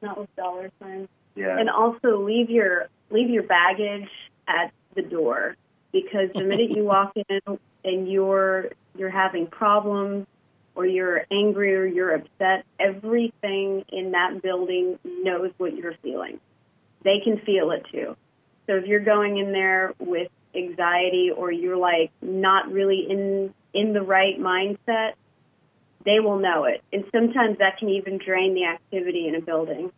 [0.02, 1.08] Not with dollar signs.
[1.36, 1.58] Yeah.
[1.58, 4.10] And also leave your leave your baggage
[4.48, 5.56] at the door
[5.92, 10.28] because the minute you walk in and you're you're having problems
[10.76, 16.40] or you're angry or you're upset, everything in that building knows what you're feeling.
[17.04, 18.16] They can feel it too.
[18.66, 23.94] So if you're going in there with anxiety or you're like not really in in
[23.94, 25.14] the right mindset,
[26.06, 26.82] they will know it.
[26.92, 29.92] And sometimes that can even drain the activity in a building.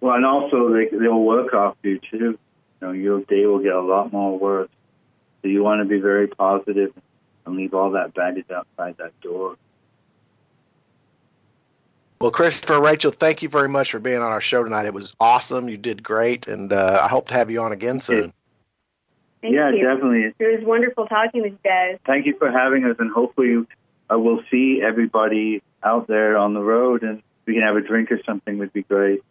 [0.00, 2.18] Well, and also they they'll work off you too.
[2.18, 2.38] You
[2.80, 4.70] know, your day will get a lot more worse.
[5.42, 6.92] So you want to be very positive
[7.46, 9.56] and leave all that baggage outside that door.
[12.20, 14.86] Well, Christopher, Rachel, thank you very much for being on our show tonight.
[14.86, 15.68] It was awesome.
[15.68, 18.32] You did great, and uh, I hope to have you on again soon.
[19.40, 19.84] Thank yeah, you.
[19.84, 20.34] definitely.
[20.36, 21.98] It was wonderful talking with you guys.
[22.04, 23.64] Thank you for having us, and hopefully
[24.12, 28.10] uh, we'll see everybody out there on the road, and we can have a drink
[28.10, 28.58] or something.
[28.58, 29.22] Would be great.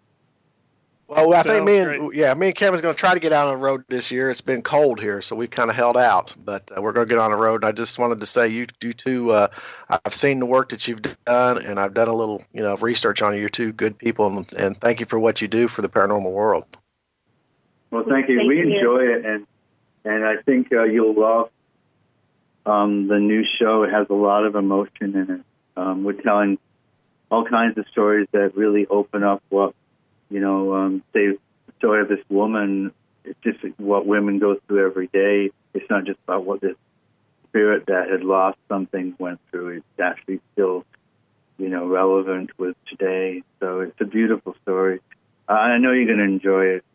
[1.08, 2.20] Well, I think me and great.
[2.20, 4.30] yeah, me and Kevin's going to try to get out on the road this year.
[4.30, 7.10] It's been cold here, so we kind of held out, but uh, we're going to
[7.10, 7.64] get on the road.
[7.64, 9.48] And I just wanted to say, you, you two, uh,
[9.90, 13.22] I've seen the work that you've done, and I've done a little, you know, research
[13.22, 13.40] on you.
[13.40, 16.32] You're two good people, and, and thank you for what you do for the paranormal
[16.32, 16.66] world.
[17.90, 18.40] Well, thank you.
[18.40, 18.76] Thank we you.
[18.76, 19.48] enjoy it, and
[20.04, 21.50] and I think uh, you'll love
[22.66, 23.84] um, the new show.
[23.84, 25.42] It has a lot of emotion in it.
[25.78, 26.58] Um, we're telling
[27.32, 29.74] all kinds of stories that really open up what
[30.30, 30.76] you know.
[30.76, 31.38] Um, the
[31.78, 32.92] story of this woman.
[33.24, 35.52] It's just what women go through every day.
[35.74, 36.76] It's not just about what this
[37.50, 39.78] spirit that had lost something went through.
[39.78, 40.86] It's actually still,
[41.58, 43.44] you know, relevant with today.
[43.60, 45.02] So it's a beautiful story.
[45.48, 46.86] I know you're going to enjoy it.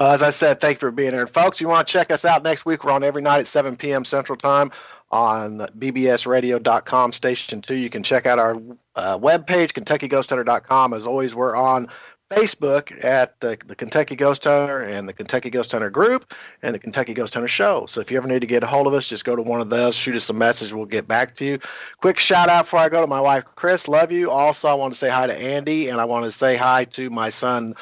[0.00, 1.26] Uh, as I said, thank you for being here.
[1.26, 2.84] Folks, you want to check us out next week?
[2.84, 4.04] We're on every night at 7 p.m.
[4.04, 4.70] Central Time
[5.10, 7.74] on bbsradio.com station 2.
[7.74, 8.54] You can check out our
[8.96, 10.94] uh, webpage, kentuckyghosthunter.com.
[10.94, 11.88] As always, we're on
[12.30, 16.32] Facebook at the, the Kentucky Ghost Hunter and the Kentucky Ghost Hunter Group
[16.62, 17.84] and the Kentucky Ghost Hunter Show.
[17.86, 19.60] So if you ever need to get a hold of us, just go to one
[19.60, 21.58] of those, shoot us a message, we'll get back to you.
[21.98, 23.86] Quick shout out before I go to my wife, Chris.
[23.88, 24.30] Love you.
[24.30, 27.10] Also, I want to say hi to Andy and I want to say hi to
[27.10, 27.74] my son,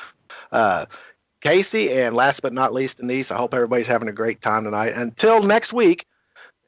[0.50, 0.86] uh,
[1.40, 3.30] Casey, and last but not least, Denise.
[3.30, 4.92] I hope everybody's having a great time tonight.
[4.94, 6.06] Until next week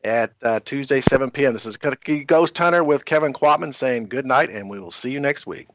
[0.05, 1.53] at uh, Tuesday, 7 p.m.
[1.53, 5.11] This is Kentucky Ghost Hunter with Kevin Quatman saying good night, and we will see
[5.11, 5.67] you next week.